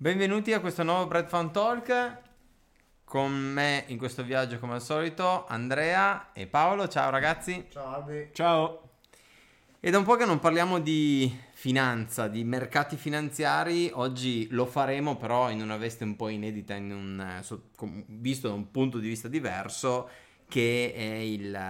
Benvenuti 0.00 0.52
a 0.52 0.60
questo 0.60 0.84
nuovo 0.84 1.08
Bread 1.08 1.26
Fun 1.26 1.50
Talk. 1.50 2.18
Con 3.02 3.32
me 3.32 3.82
in 3.88 3.98
questo 3.98 4.22
viaggio, 4.22 4.60
come 4.60 4.74
al 4.74 4.80
solito, 4.80 5.44
Andrea 5.46 6.32
e 6.32 6.46
Paolo. 6.46 6.86
Ciao 6.86 7.10
ragazzi. 7.10 7.66
Ciao 7.68 7.94
Albi. 7.94 8.30
Ciao. 8.32 8.90
È 9.80 9.90
da 9.90 9.98
un 9.98 10.04
po' 10.04 10.14
che 10.14 10.24
non 10.24 10.38
parliamo 10.38 10.78
di 10.78 11.36
finanza, 11.50 12.28
di 12.28 12.44
mercati 12.44 12.94
finanziari. 12.94 13.90
Oggi 13.92 14.46
lo 14.52 14.66
faremo, 14.66 15.16
però 15.16 15.50
in 15.50 15.62
una 15.62 15.76
veste 15.76 16.04
un 16.04 16.14
po' 16.14 16.28
inedita, 16.28 16.74
in 16.74 16.92
un, 16.92 17.42
visto 18.06 18.46
da 18.46 18.54
un 18.54 18.70
punto 18.70 18.98
di 18.98 19.08
vista 19.08 19.26
diverso, 19.26 20.08
che 20.46 20.92
è 20.94 21.16
il, 21.16 21.60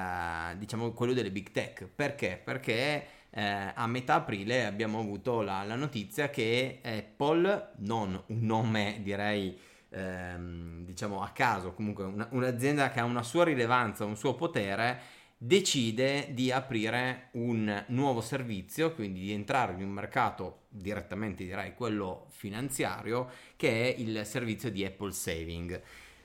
diciamo, 0.58 0.92
quello 0.92 1.14
delle 1.14 1.30
big 1.30 1.50
tech. 1.50 1.86
Perché? 1.86 2.38
Perché 2.45 3.06
eh, 3.30 3.72
a 3.74 3.86
metà 3.86 4.14
aprile 4.14 4.64
abbiamo 4.64 4.98
avuto 5.00 5.42
la, 5.42 5.62
la, 5.62 5.74
notizia 5.74 6.30
che 6.30 6.80
Apple, 6.82 7.73
non 7.78 8.20
un 8.27 8.41
nome 8.41 9.01
direi 9.02 9.56
ehm, 9.91 10.84
diciamo 10.84 11.23
a 11.23 11.28
caso, 11.30 11.73
comunque 11.73 12.04
una, 12.04 12.28
un'azienda 12.30 12.91
che 12.91 13.01
ha 13.01 13.04
una 13.04 13.23
sua 13.23 13.45
rilevanza, 13.45 14.04
un 14.04 14.16
suo 14.16 14.34
potere, 14.34 15.16
decide 15.37 16.28
di 16.32 16.51
aprire 16.51 17.28
un 17.32 17.84
nuovo 17.88 18.20
servizio, 18.20 18.92
quindi 18.92 19.20
di 19.20 19.32
entrare 19.32 19.73
in 19.74 19.82
un 19.82 19.90
mercato 19.90 20.62
direttamente 20.68 21.45
direi 21.45 21.74
quello 21.74 22.26
finanziario, 22.30 23.30
che 23.56 23.95
è 23.95 24.01
il 24.01 24.24
servizio 24.24 24.70
di 24.70 24.84
Apple 24.84 25.12
Saving. 25.12 25.80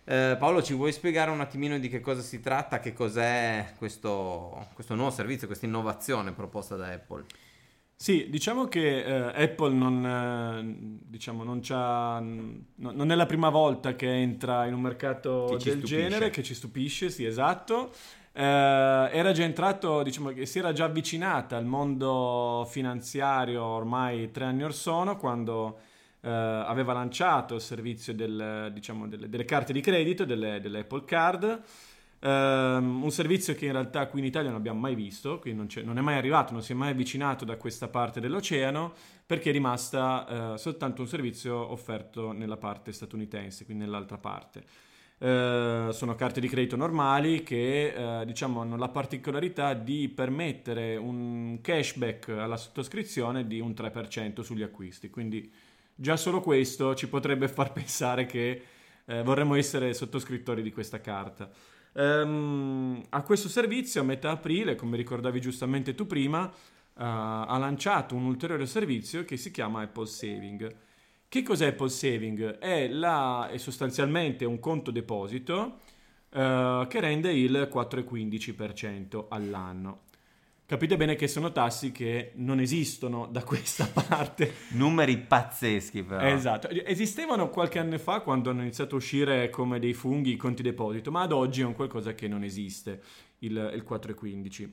Eh, 0.05 0.35
Paolo, 0.37 0.61
ci 0.61 0.73
vuoi 0.73 0.91
spiegare 0.91 1.31
un 1.31 1.39
attimino 1.39 1.79
di 1.79 1.87
che 1.87 2.01
cosa 2.01 2.21
si 2.21 2.41
tratta, 2.41 2.79
che 2.79 2.93
cos'è 2.93 3.73
questo, 3.77 4.67
questo 4.73 4.95
nuovo 4.95 5.11
servizio, 5.11 5.47
questa 5.47 5.65
innovazione 5.65 6.33
proposta 6.33 6.75
da 6.75 6.87
Apple? 6.87 7.25
Sì, 7.95 8.27
diciamo 8.29 8.65
che 8.65 9.01
eh, 9.01 9.43
Apple 9.43 9.73
non, 9.73 10.05
eh, 10.05 10.99
diciamo, 11.05 11.45
non, 11.45 11.61
no, 12.75 12.91
non, 12.91 13.11
è 13.11 13.15
la 13.15 13.25
prima 13.25 13.47
volta 13.47 13.95
che 13.95 14.11
entra 14.13 14.65
in 14.65 14.73
un 14.73 14.81
mercato 14.81 15.51
del 15.51 15.61
stupisce. 15.61 15.95
genere, 15.95 16.29
che 16.29 16.43
ci 16.43 16.53
stupisce, 16.53 17.09
sì, 17.09 17.23
esatto. 17.23 17.93
Eh, 18.33 18.41
era 18.41 19.31
già 19.31 19.43
entrato, 19.43 20.03
diciamo 20.03 20.31
che 20.31 20.45
si 20.45 20.59
era 20.59 20.73
già 20.73 20.83
avvicinata 20.83 21.55
al 21.55 21.65
mondo 21.65 22.67
finanziario 22.69 23.63
ormai 23.63 24.31
tre 24.31 24.45
anni 24.45 24.63
or 24.63 24.73
sono, 24.73 25.15
quando 25.15 25.77
eh, 26.25 26.29
aveva 26.29 26.93
lanciato 26.93 27.55
il 27.55 27.61
servizio 27.61 28.13
del, 28.13 28.71
diciamo, 28.73 29.09
delle, 29.09 29.27
delle, 29.27 29.43
carte 29.43 29.73
di 29.73 29.81
credito, 29.81 30.23
delle, 30.23 30.61
delle 30.61 30.79
Apple 30.79 31.03
Card. 31.03 31.61
Um, 32.23 33.03
un 33.03 33.11
servizio 33.11 33.53
che 33.53 33.65
in 33.65 33.73
realtà 33.73 34.07
qui 34.07 34.21
in 34.21 34.25
Italia 34.25 34.49
non 34.49 34.57
abbiamo 34.57 34.79
mai 34.79 34.95
visto, 34.95 35.39
quindi 35.39 35.59
non, 35.59 35.85
non, 35.85 35.97
è 35.97 36.01
mai 36.01 36.15
arrivato, 36.15 36.53
non 36.53 36.61
si 36.61 36.71
è 36.71 36.75
mai 36.75 36.91
avvicinato 36.91 37.43
da 37.43 37.57
questa 37.57 37.89
parte 37.89 38.21
dell'oceano, 38.21 38.93
perché 39.25 39.49
è 39.49 39.51
rimasta 39.51 40.53
uh, 40.53 40.55
soltanto 40.55 41.01
un 41.01 41.09
servizio 41.09 41.53
offerto 41.57 42.31
nella 42.31 42.55
parte 42.55 42.93
statunitense, 42.93 43.65
quindi 43.65 43.83
nell'altra 43.83 44.17
parte. 44.17 44.63
Uh, 45.17 45.91
sono 45.91 46.15
carte 46.15 46.39
di 46.39 46.47
credito 46.47 46.77
normali 46.77 47.43
che 47.43 47.93
uh, 47.95 48.23
diciamo, 48.23 48.61
hanno 48.61 48.77
la 48.77 48.87
particolarità 48.87 49.73
di 49.73 50.07
permettere 50.07 50.95
un 50.95 51.59
cashback 51.61 52.29
alla 52.29 52.57
sottoscrizione 52.57 53.45
di 53.45 53.59
un 53.59 53.71
3% 53.71 54.39
sugli 54.39 54.63
acquisti, 54.63 55.09
quindi 55.09 55.51
Già 55.95 56.17
solo 56.17 56.41
questo 56.41 56.95
ci 56.95 57.07
potrebbe 57.07 57.47
far 57.47 57.71
pensare 57.73 58.25
che 58.25 58.63
eh, 59.05 59.23
vorremmo 59.23 59.55
essere 59.55 59.93
sottoscrittori 59.93 60.61
di 60.61 60.71
questa 60.71 61.01
carta. 61.01 61.49
Um, 61.93 63.03
a 63.09 63.21
questo 63.21 63.47
servizio 63.49 64.01
a 64.01 64.03
metà 64.03 64.31
aprile, 64.31 64.75
come 64.75 64.97
ricordavi 64.97 65.39
giustamente 65.39 65.93
tu 65.93 66.07
prima, 66.07 66.45
uh, 66.45 66.51
ha 66.95 67.57
lanciato 67.59 68.15
un 68.15 68.25
ulteriore 68.25 68.65
servizio 68.65 69.25
che 69.25 69.37
si 69.37 69.51
chiama 69.51 69.81
Apple 69.81 70.07
Saving. 70.07 70.75
Che 71.27 71.43
cos'è 71.43 71.67
Apple 71.67 71.89
Saving? 71.89 72.57
È, 72.57 72.87
la, 72.87 73.49
è 73.49 73.57
sostanzialmente 73.57 74.45
un 74.45 74.59
conto 74.59 74.89
deposito 74.89 75.79
uh, 76.29 76.87
che 76.87 76.99
rende 76.99 77.31
il 77.31 77.69
4,15% 77.71 79.25
all'anno. 79.29 80.01
Capite 80.73 80.97
bene 80.97 81.13
che 81.13 81.27
sono 81.27 81.51
tassi 81.51 81.91
che 81.91 82.31
non 82.37 82.59
esistono 82.59 83.27
da 83.27 83.43
questa 83.45 83.85
parte. 83.85 84.51
Numeri 84.69 85.19
pazzeschi 85.19 86.01
però. 86.01 86.25
Esatto, 86.25 86.67
esistevano 86.67 87.51
qualche 87.51 87.77
anno 87.77 87.99
fa 87.99 88.21
quando 88.21 88.49
hanno 88.49 88.61
iniziato 88.61 88.95
a 88.95 88.97
uscire 88.97 89.51
come 89.51 89.77
dei 89.77 89.93
funghi 89.93 90.31
i 90.31 90.35
conti 90.35 90.63
deposito, 90.63 91.11
ma 91.11 91.21
ad 91.21 91.31
oggi 91.31 91.61
è 91.61 91.63
un 91.63 91.75
qualcosa 91.75 92.15
che 92.15 92.27
non 92.27 92.43
esiste, 92.43 93.03
il, 93.39 93.51
il 93.51 93.85
4,15. 93.87 94.69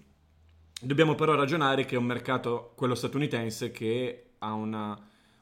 Dobbiamo 0.80 1.14
però 1.14 1.34
ragionare 1.34 1.84
che 1.84 1.96
è 1.96 1.98
un 1.98 2.06
mercato, 2.06 2.72
quello 2.76 2.94
statunitense, 2.94 3.70
che 3.70 4.30
ha 4.38 4.54
una, 4.54 4.98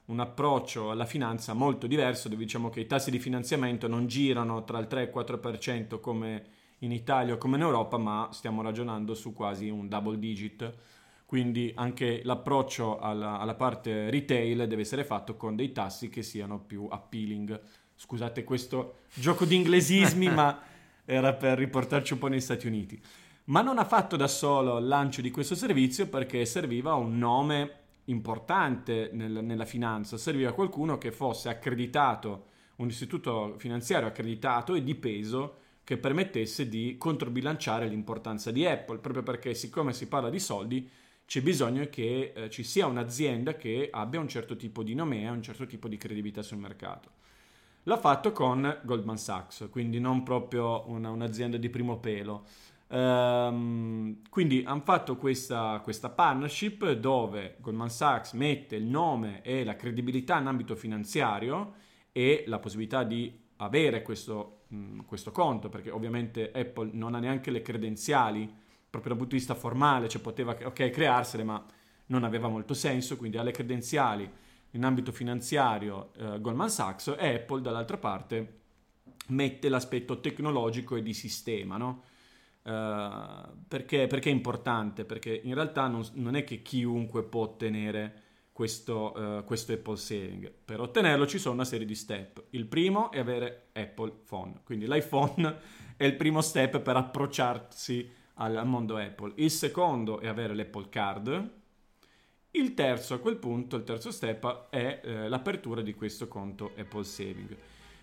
un 0.07 0.19
approccio 0.19 0.91
alla 0.91 1.07
finanza 1.07 1.53
molto 1.53 1.87
diverso, 1.87 2.29
dove 2.29 2.43
diciamo 2.43 2.69
che 2.69 2.81
i 2.81 2.87
tassi 2.87 3.13
di 3.13 3.21
finanziamento 3.21 3.87
non 3.87 4.09
girano 4.09 4.65
tra 4.65 4.81
il 4.81 4.89
3 4.89 5.03
e 5.03 5.05
il 5.05 5.13
4% 5.15 6.01
come 6.01 6.43
in 6.81 6.93
Italia 6.93 7.37
come 7.37 7.57
in 7.57 7.63
Europa, 7.63 7.97
ma 7.97 8.29
stiamo 8.33 8.63
ragionando 8.63 9.15
su 9.15 9.33
quasi 9.33 9.69
un 9.69 9.89
double 9.89 10.19
digit. 10.19 10.73
Quindi 11.27 11.73
anche 11.75 12.23
l'approccio 12.25 12.99
alla, 12.99 13.39
alla 13.39 13.55
parte 13.55 14.09
retail 14.11 14.67
deve 14.67 14.83
essere 14.83 15.05
fatto 15.05 15.37
con 15.37 15.57
dei 15.57 15.73
tassi 15.73 16.09
che 16.09 16.23
siano 16.23 16.59
più 16.59 16.87
appealing. 16.91 17.61
Scusate 17.95 18.45
questo 18.45 19.01
gioco 19.13 19.45
di 19.45 19.57
inglesismi, 19.57 20.29
ma 20.33 20.59
era 21.05 21.35
per 21.35 21.59
riportarci 21.59 22.15
un 22.15 22.19
po' 22.19 22.29
negli 22.29 22.41
Stati 22.41 22.67
Uniti. 22.67 23.01
Ma 23.45 23.63
non 23.63 23.79
ha 23.79 23.85
fatto 23.85 24.17
da 24.17 24.29
solo 24.29 24.79
il 24.79 24.87
lancio 24.87 25.21
di 25.21 25.31
questo 25.31 25.55
servizio 25.55 26.07
perché 26.07 26.45
serviva 26.45 26.95
un 26.95 27.17
nome 27.19 27.73
importante 28.05 29.11
nel, 29.13 29.43
nella 29.43 29.65
finanza, 29.65 30.17
serviva 30.17 30.53
qualcuno 30.53 30.99
che 30.99 31.13
fosse 31.13 31.49
accreditato, 31.49 32.47
un 32.77 32.89
istituto 32.89 33.55
finanziario 33.59 34.07
accreditato 34.07 34.75
e 34.75 34.83
di 34.83 34.95
peso 34.95 35.57
che 35.89 35.97
permettesse 35.97 36.69
di 36.69 36.97
controbilanciare 36.99 37.89
l'importanza 37.89 38.51
di 38.51 38.67
Apple, 38.67 38.99
proprio 38.99 39.23
perché 39.23 39.55
siccome 39.55 39.95
si 39.95 40.07
parla 40.07 40.29
di 40.29 40.39
soldi 40.39 40.87
c'è 41.25 41.41
bisogno 41.41 41.87
che 41.89 42.35
eh, 42.37 42.51
ci 42.51 42.63
sia 42.63 42.87
un'azienda 42.87 43.55
che 43.55 43.89
abbia 43.91 44.21
un 44.21 44.29
certo 44.29 44.55
tipo 44.55 44.83
di 44.83 44.95
nome 44.95 45.23
e 45.23 45.31
un 45.31 45.41
certo 45.41 45.65
tipo 45.65 45.89
di 45.89 45.97
credibilità 45.97 46.43
sul 46.43 46.59
mercato. 46.59 47.09
L'ha 47.85 47.97
fatto 47.97 48.33
con 48.33 48.81
Goldman 48.83 49.17
Sachs, 49.17 49.69
quindi 49.71 49.99
non 49.99 50.25
proprio 50.25 50.87
una, 50.91 51.09
un'azienda 51.09 51.57
di 51.57 51.71
primo 51.71 51.97
pelo. 51.97 52.45
Um, 52.89 54.21
quindi 54.29 54.65
hanno 54.67 54.83
fatto 54.85 55.17
questa, 55.17 55.81
questa, 55.83 56.11
partnership 56.11 56.93
dove 56.93 57.57
Goldman 57.61 57.89
Sachs 57.89 58.33
mette 58.33 58.77
il 58.77 58.85
nome 58.85 59.41
e 59.41 59.65
la 59.65 59.75
credibilità 59.75 60.39
in 60.39 60.49
ambito 60.49 60.77
finanziario 60.77 61.77
e 62.13 62.45
la 62.47 62.59
possibilità 62.59 63.05
di 63.05 63.47
avere 63.59 64.03
questo 64.03 64.59
mh, 64.69 65.01
questo 65.07 65.31
conto, 65.31 65.69
perché 65.69 65.91
ovviamente 65.91 66.51
Apple 66.53 66.91
non 66.93 67.15
ha 67.15 67.19
neanche 67.19 67.51
le 67.51 67.63
credenziali 67.63 68.47
proprio 68.91 69.11
dal 69.13 69.19
punto 69.19 69.35
di 69.35 69.39
vista 69.39 69.55
formale, 69.55 70.09
cioè 70.09 70.21
poteva 70.21 70.57
ok 70.65 70.91
crearsele, 70.91 71.45
ma 71.45 71.65
non 72.07 72.25
aveva 72.25 72.49
molto 72.49 72.75
senso, 72.75 73.17
quindi 73.17 73.37
ha 73.37 73.43
le 73.43 73.51
credenziali 73.51 74.31
in 74.73 74.85
ambito 74.85 75.13
finanziario 75.13 76.13
eh, 76.17 76.41
Goldman 76.41 76.71
Sachs 76.71 77.15
e 77.19 77.35
Apple 77.35 77.61
dall'altra 77.61 77.97
parte 77.97 78.57
mette 79.29 79.69
l'aspetto 79.69 80.21
tecnologico 80.21 80.97
e 80.97 81.03
di 81.03 81.13
sistema, 81.13 81.77
no? 81.77 82.03
Uh, 82.63 83.65
perché, 83.67 84.07
perché, 84.07 84.29
è 84.29 84.33
importante? 84.33 85.07
Perché 85.07 85.41
in 85.43 85.55
realtà 85.55 85.87
non, 85.87 86.07
non, 86.15 86.35
è 86.35 86.45
che 86.45 86.61
chiunque 86.61 87.23
può 87.23 87.45
ottenere 87.45 88.23
questo, 88.59 89.13
uh, 89.17 89.45
questo, 89.45 89.73
Apple 89.73 89.97
Saving. 89.97 90.53
Per 90.65 90.81
ottenerlo 90.81 91.29
ci 91.29 91.39
sono 91.39 91.55
una 91.55 91.65
serie 91.65 91.87
di 91.87 91.95
step. 91.95 92.47
Il 92.51 92.67
primo 92.67 93.13
è 93.13 93.21
avere 93.21 93.69
Apple 93.73 94.13
Phone, 94.27 94.63
quindi 94.65 94.89
l'iPhone 94.89 95.59
è 95.97 96.05
il 96.05 96.17
primo 96.17 96.41
step 96.41 96.81
per 96.81 96.97
approcciarsi 96.97 98.11
al, 98.35 98.67
mondo 98.67 98.97
Apple. 98.97 99.35
Il 99.37 99.53
secondo 99.53 100.19
è 100.19 100.27
avere 100.27 100.57
l'Apple 100.57 100.89
Card. 100.89 101.51
Il 102.51 102.75
terzo, 102.75 103.15
a 103.15 103.19
quel 103.19 103.37
punto, 103.37 103.77
il 103.77 103.85
terzo 103.85 104.11
step 104.11 104.71
è 104.71 105.03
eh, 105.05 105.29
l'apertura 105.29 105.81
di 105.81 105.95
questo 105.95 106.27
conto 106.27 106.73
Apple 106.77 107.05
Saving. 107.05 107.57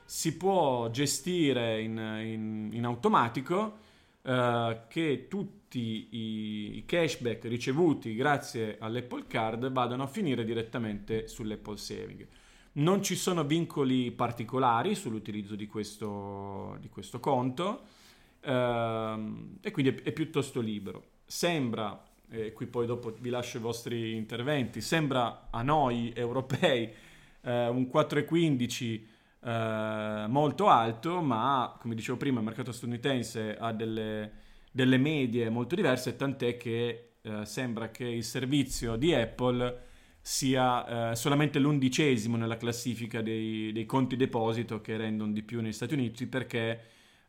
Si 0.05 0.37
può 0.37 0.89
gestire 0.89 1.81
in, 1.81 1.97
in, 1.97 2.69
in 2.71 2.85
automatico 2.85 3.79
eh, 4.27 4.81
che 4.87 5.27
tutti 5.29 6.07
i, 6.09 6.77
i, 6.77 6.83
cashback 6.87 7.43
ricevuti 7.43 8.15
grazie 8.15 8.77
all'Apple 8.79 9.27
Card 9.27 9.71
vadano 9.71 10.01
a 10.01 10.07
finire 10.07 10.43
direttamente 10.43 11.27
sull'Apple 11.27 11.77
Saving. 11.77 12.27
Non 12.73 13.03
ci 13.03 13.15
sono 13.15 13.43
vincoli 13.43 14.11
particolari 14.11 14.95
sull'utilizzo 14.95 15.55
di 15.55 15.67
questo, 15.67 16.75
di 16.81 16.89
questo 16.89 17.19
conto 17.19 17.83
uh, 18.41 18.49
e 19.61 19.71
quindi 19.71 19.91
è, 19.91 20.01
è, 20.01 20.11
piuttosto 20.11 20.59
libero. 20.59 21.03
Sembra, 21.25 22.03
e 22.27 22.51
qui 22.51 22.65
poi 22.65 22.87
dopo 22.87 23.13
vi 23.19 23.29
lascio 23.29 23.57
i 23.57 23.61
vostri 23.61 24.15
interventi, 24.15 24.81
sembra 24.81 25.49
a 25.51 25.61
noi 25.61 26.11
europei 26.15 26.91
uh, 27.41 27.49
un 27.49 27.89
4,15 27.93 29.01
eh, 29.45 30.25
molto 30.27 30.67
alto, 30.67 31.21
ma 31.21 31.77
come 31.79 31.93
dicevo 31.93 32.17
prima 32.17 32.39
il 32.39 32.45
mercato 32.45 32.71
statunitense 32.71 33.55
ha 33.55 33.71
delle, 33.71 34.31
delle 34.71 34.97
medie 34.97 35.49
molto 35.49 35.75
diverse, 35.75 36.15
tant'è 36.15 36.57
che 36.57 37.11
eh, 37.21 37.45
sembra 37.45 37.91
che 37.91 38.05
il 38.05 38.23
servizio 38.23 38.95
di 38.95 39.13
Apple 39.13 39.83
sia 40.19 41.11
eh, 41.11 41.15
solamente 41.15 41.59
l'undicesimo 41.59 42.37
nella 42.37 42.57
classifica 42.57 43.21
dei, 43.21 43.71
dei, 43.71 43.85
conti 43.85 44.15
deposito 44.15 44.81
che 44.81 44.97
rendono 44.97 45.31
di 45.31 45.43
più 45.43 45.61
negli 45.61 45.71
Stati 45.71 45.93
Uniti 45.93 46.25
perché 46.25 46.81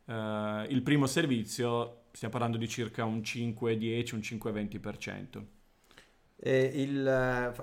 eh, 0.06 0.66
il 0.70 0.80
primo 0.82 1.06
servizio 1.06 2.04
stiamo 2.12 2.32
parlando 2.32 2.56
di 2.56 2.66
circa 2.66 3.04
un 3.04 3.18
5-10, 3.18 4.14
un 4.14 4.20
5-20%. 4.20 5.55
Eh, 6.38 6.70
il, 6.74 7.54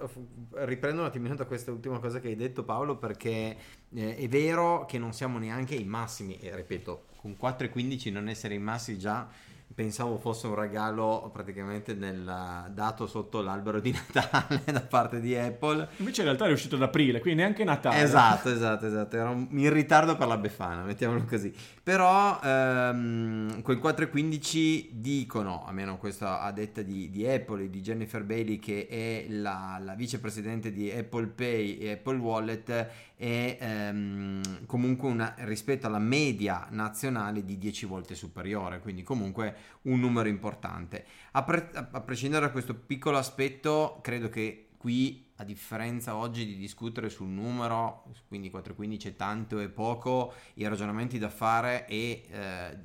riprendo 0.65 1.01
un 1.01 1.07
attimino 1.07 1.35
da 1.35 1.45
questa 1.45 1.71
ultima 1.71 1.99
cosa 1.99 2.19
che 2.19 2.29
hai 2.29 2.35
detto 2.35 2.63
Paolo 2.63 2.97
perché 2.97 3.55
eh, 3.93 4.15
è 4.15 4.27
vero 4.27 4.85
che 4.85 4.97
non 4.97 5.13
siamo 5.13 5.37
neanche 5.37 5.75
i 5.75 5.83
massimi 5.83 6.39
e 6.39 6.55
ripeto 6.55 7.05
con 7.17 7.37
4,15 7.39 8.11
non 8.11 8.27
essere 8.29 8.55
i 8.55 8.59
massimi 8.59 8.97
già 8.97 9.29
pensavo 9.73 10.17
fosse 10.17 10.47
un 10.47 10.55
regalo 10.55 11.29
praticamente 11.33 11.93
nel, 11.93 12.69
dato 12.71 13.07
sotto 13.07 13.41
l'albero 13.41 13.79
di 13.79 13.91
Natale 14.13 14.61
da 14.65 14.81
parte 14.81 15.19
di 15.19 15.35
Apple. 15.35 15.89
Invece 15.97 16.21
in 16.21 16.27
realtà 16.27 16.45
è 16.45 16.51
uscito 16.51 16.75
ad 16.75 16.83
aprile, 16.83 17.19
quindi 17.19 17.41
neanche 17.41 17.63
Natale. 17.63 18.01
Esatto, 18.01 18.49
esatto, 18.49 18.85
esatto. 18.87 19.15
Era 19.15 19.31
in 19.31 19.73
ritardo 19.73 20.15
per 20.15 20.27
la 20.27 20.37
Befana, 20.37 20.83
mettiamolo 20.83 21.23
così. 21.25 21.53
Però 21.81 22.39
ehm, 22.41 23.61
quel 23.61 23.77
4.15 23.77 24.89
dicono, 24.91 25.65
almeno 25.65 25.97
questo 25.97 26.27
a 26.27 26.51
detta 26.51 26.81
di, 26.81 27.09
di 27.09 27.27
Apple 27.27 27.63
e 27.63 27.69
di 27.69 27.81
Jennifer 27.81 28.23
Bailey, 28.23 28.59
che 28.59 28.87
è 28.87 29.25
la, 29.29 29.79
la 29.83 29.93
vicepresidente 29.95 30.71
di 30.71 30.89
Apple 30.91 31.27
Pay 31.27 31.77
e 31.77 31.91
Apple 31.91 32.17
Wallet, 32.17 32.87
è 33.23 33.57
ehm, 33.57 34.65
comunque 34.65 35.07
una, 35.07 35.33
rispetto 35.39 35.87
alla 35.87 35.97
media 35.97 36.67
nazionale 36.71 37.45
di 37.45 37.57
10 37.57 37.85
volte 37.85 38.15
superiore, 38.15 38.81
quindi 38.81 39.01
comunque 39.01 39.55
un 39.83 40.01
numero 40.01 40.27
importante. 40.27 41.05
A, 41.31 41.43
pre- 41.43 41.71
a 41.73 42.01
prescindere 42.01 42.47
da 42.47 42.51
questo 42.51 42.75
piccolo 42.75 43.17
aspetto, 43.17 43.99
credo 44.01 44.27
che 44.27 44.71
qui 44.75 45.31
a 45.37 45.45
differenza 45.45 46.17
oggi 46.17 46.45
di 46.45 46.57
discutere 46.57 47.09
sul 47.09 47.29
numero, 47.29 48.11
quindi 48.27 48.49
415 48.49 49.07
è 49.07 49.15
tanto 49.15 49.61
e 49.61 49.69
poco, 49.69 50.33
i 50.55 50.67
ragionamenti 50.67 51.17
da 51.17 51.29
fare 51.29 51.87
e 51.87 52.25
eh, 52.29 52.77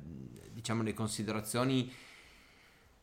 diciamo 0.51 0.83
le 0.83 0.93
considerazioni 0.93 1.91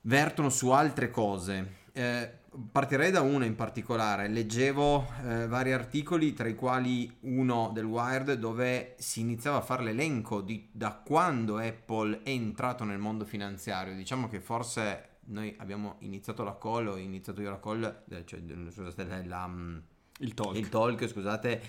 vertono 0.01 0.49
su 0.49 0.71
altre 0.71 1.11
cose. 1.11 1.85
Eh, 1.97 2.31
partirei 2.73 3.11
da 3.11 3.23
una 3.23 3.47
in 3.47 3.55
particolare. 3.55 4.29
Leggevo 4.29 5.07
eh, 5.25 5.47
vari 5.47 5.73
articoli, 5.73 6.35
tra 6.35 6.47
i 6.47 6.55
quali 6.55 7.11
uno 7.21 7.71
del 7.73 7.87
Wired, 7.87 8.35
dove 8.35 8.97
si 8.99 9.21
iniziava 9.21 9.57
a 9.57 9.63
fare 9.63 9.83
l'elenco 9.83 10.43
di 10.43 10.69
da 10.71 10.93
quando 10.93 11.57
Apple 11.57 12.21
è 12.23 12.29
entrato 12.29 12.85
nel 12.85 12.99
mondo 12.99 13.25
finanziario. 13.25 13.95
Diciamo 13.95 14.29
che 14.29 14.41
forse 14.41 15.21
noi 15.29 15.55
abbiamo 15.57 15.97
iniziato 16.01 16.45
la 16.45 16.59
call, 16.59 16.89
ho 16.89 16.99
iniziato 16.99 17.41
io 17.41 17.49
la 17.49 17.61
call, 17.61 18.05
cioè, 18.27 18.41
scusate, 18.71 19.25
la, 19.25 19.47
mm, 19.47 19.79
il 20.19 20.35
talk. 20.35 20.55
Il 20.55 20.69
talk, 20.69 21.09
scusate 21.09 21.63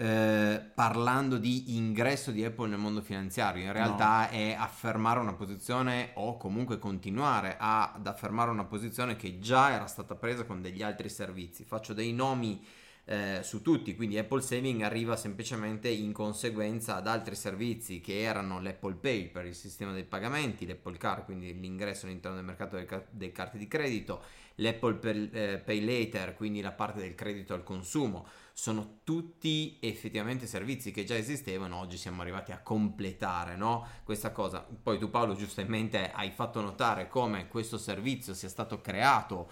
eh, 0.00 0.60
parlando 0.74 1.38
di 1.38 1.74
ingresso 1.74 2.30
di 2.30 2.44
Apple 2.44 2.68
nel 2.68 2.78
mondo 2.78 3.02
finanziario, 3.02 3.64
in 3.64 3.72
realtà 3.72 4.28
no. 4.30 4.36
è 4.36 4.54
affermare 4.56 5.18
una 5.18 5.34
posizione 5.34 6.10
o 6.14 6.36
comunque 6.36 6.78
continuare 6.78 7.56
ad 7.58 8.06
affermare 8.06 8.52
una 8.52 8.64
posizione 8.64 9.16
che 9.16 9.40
già 9.40 9.72
era 9.72 9.86
stata 9.86 10.14
presa 10.14 10.44
con 10.44 10.62
degli 10.62 10.84
altri 10.84 11.08
servizi. 11.08 11.64
Faccio 11.64 11.94
dei 11.94 12.12
nomi 12.12 12.64
eh, 13.06 13.40
su 13.42 13.60
tutti, 13.60 13.96
quindi 13.96 14.18
Apple 14.18 14.40
Saving 14.40 14.82
arriva 14.82 15.16
semplicemente 15.16 15.88
in 15.88 16.12
conseguenza 16.12 16.94
ad 16.94 17.08
altri 17.08 17.34
servizi 17.34 18.00
che 18.00 18.20
erano 18.20 18.60
l'Apple 18.60 18.94
Pay 19.00 19.30
per 19.30 19.46
il 19.46 19.54
sistema 19.56 19.90
dei 19.90 20.04
pagamenti, 20.04 20.64
l'Apple 20.64 20.96
Car, 20.96 21.24
quindi 21.24 21.58
l'ingresso 21.58 22.06
all'interno 22.06 22.36
del 22.36 22.46
mercato 22.46 22.76
delle 23.10 23.32
carte 23.32 23.58
di 23.58 23.66
credito, 23.66 24.22
l'Apple 24.56 24.94
Pay, 24.94 25.30
eh, 25.32 25.58
Pay 25.58 25.84
Later, 25.84 26.36
quindi 26.36 26.60
la 26.60 26.70
parte 26.70 27.00
del 27.00 27.16
credito 27.16 27.52
al 27.52 27.64
consumo 27.64 28.26
sono 28.58 28.98
tutti 29.04 29.78
effettivamente 29.80 30.44
servizi 30.48 30.90
che 30.90 31.04
già 31.04 31.16
esistevano, 31.16 31.76
oggi 31.76 31.96
siamo 31.96 32.22
arrivati 32.22 32.50
a 32.50 32.60
completare 32.60 33.54
no? 33.54 33.86
questa 34.02 34.32
cosa. 34.32 34.66
Poi 34.82 34.98
tu 34.98 35.10
Paolo 35.10 35.36
giustamente 35.36 36.10
hai 36.10 36.32
fatto 36.32 36.60
notare 36.60 37.06
come 37.06 37.46
questo 37.46 37.78
servizio 37.78 38.34
sia 38.34 38.48
stato 38.48 38.80
creato 38.80 39.48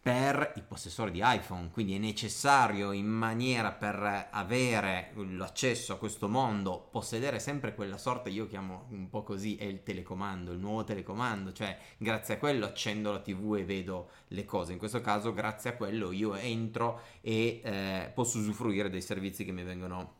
per 0.00 0.52
i 0.56 0.62
possessori 0.62 1.10
di 1.10 1.20
iPhone, 1.22 1.70
quindi 1.70 1.94
è 1.94 1.98
necessario 1.98 2.92
in 2.92 3.06
maniera 3.06 3.72
per 3.72 4.28
avere 4.30 5.12
l'accesso 5.14 5.92
a 5.92 5.98
questo 5.98 6.28
mondo 6.28 6.88
possedere 6.90 7.40
sempre 7.40 7.74
quella 7.74 7.98
sorta, 7.98 8.28
io 8.28 8.46
chiamo 8.46 8.86
un 8.90 9.10
po' 9.10 9.22
così, 9.22 9.56
è 9.56 9.64
il 9.64 9.82
telecomando, 9.82 10.52
il 10.52 10.60
nuovo 10.60 10.84
telecomando, 10.84 11.52
cioè 11.52 11.76
grazie 11.98 12.34
a 12.34 12.38
quello 12.38 12.64
accendo 12.64 13.12
la 13.12 13.20
TV 13.20 13.56
e 13.58 13.64
vedo 13.64 14.10
le 14.28 14.44
cose, 14.44 14.72
in 14.72 14.78
questo 14.78 15.00
caso 15.00 15.32
grazie 15.32 15.70
a 15.70 15.76
quello 15.76 16.12
io 16.12 16.34
entro 16.34 17.02
e 17.20 17.60
eh, 17.62 18.10
posso 18.14 18.38
usufruire 18.38 18.88
dei 18.88 19.02
servizi 19.02 19.44
che 19.44 19.52
mi 19.52 19.64
vengono 19.64 20.14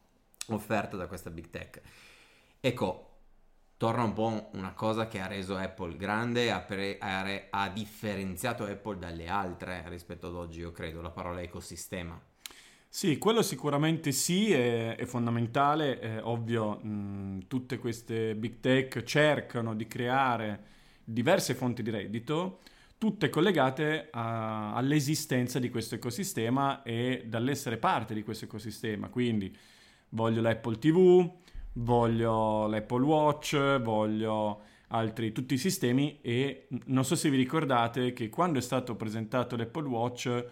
offerti 0.49 0.97
da 0.97 1.07
questa 1.07 1.31
big 1.31 1.51
tech. 1.51 1.81
Ecco, 2.61 3.08
torna 3.79 4.03
un 4.03 4.13
po' 4.13 4.51
una 4.55 4.73
cosa 4.73 5.07
che 5.07 5.21
ha 5.21 5.29
reso 5.29 5.57
Apple 5.57 5.97
grande, 5.97 6.51
ha, 6.51 6.59
pre- 6.59 6.99
ha, 6.99 7.69
differenziato 7.69 8.65
Apple 8.65 8.99
dalle 8.99 9.29
altre 9.29 9.85
rispetto 9.87 10.27
ad 10.27 10.35
oggi, 10.35 10.59
io 10.59 10.73
credo, 10.73 11.01
la 11.01 11.11
parola 11.11 11.41
ecosistema. 11.41 12.21
Sì, 12.91 13.19
quello 13.19 13.41
sicuramente 13.41 14.11
sì, 14.11 14.53
è, 14.53 14.97
è 14.97 15.05
fondamentale, 15.05 16.01
è 16.01 16.23
ovvio, 16.23 16.79
mh, 16.79 17.47
tutte 17.47 17.79
queste 17.79 18.35
big 18.35 18.59
tech 18.59 19.05
cercano 19.05 19.77
di 19.77 19.87
creare 19.87 20.65
diverse 21.05 21.55
fonti 21.55 21.83
di 21.83 21.91
reddito, 21.91 22.59
tutte 22.99 23.31
collegate 23.31 24.09
a, 24.11 24.75
all'esistenza 24.75 25.61
di 25.61 25.71
questo 25.71 25.95
ecosistema 25.95 26.83
e 26.83 27.23
dall'essere 27.27 27.77
parte 27.77 28.13
di 28.13 28.25
questo 28.25 28.47
ecosistema, 28.47 29.09
quindi 29.09 29.57
voglio 30.11 30.41
l'Apple 30.41 30.79
TV, 30.79 31.31
voglio 31.75 32.67
l'Apple 32.67 33.05
Watch, 33.05 33.81
voglio 33.81 34.63
altri, 34.89 35.33
tutti 35.33 35.55
i 35.55 35.59
sistemi 35.59 36.21
e 36.23 36.69
non 36.87 37.05
so 37.05 37.15
se 37.15 37.31
vi 37.31 37.37
ricordate 37.37 38.13
che 38.13 38.29
quando 38.29 38.59
è 38.59 38.63
stato 38.63 38.97
presentato 38.97 39.57
l'Apple 39.57 39.87
Watch, 39.87 40.45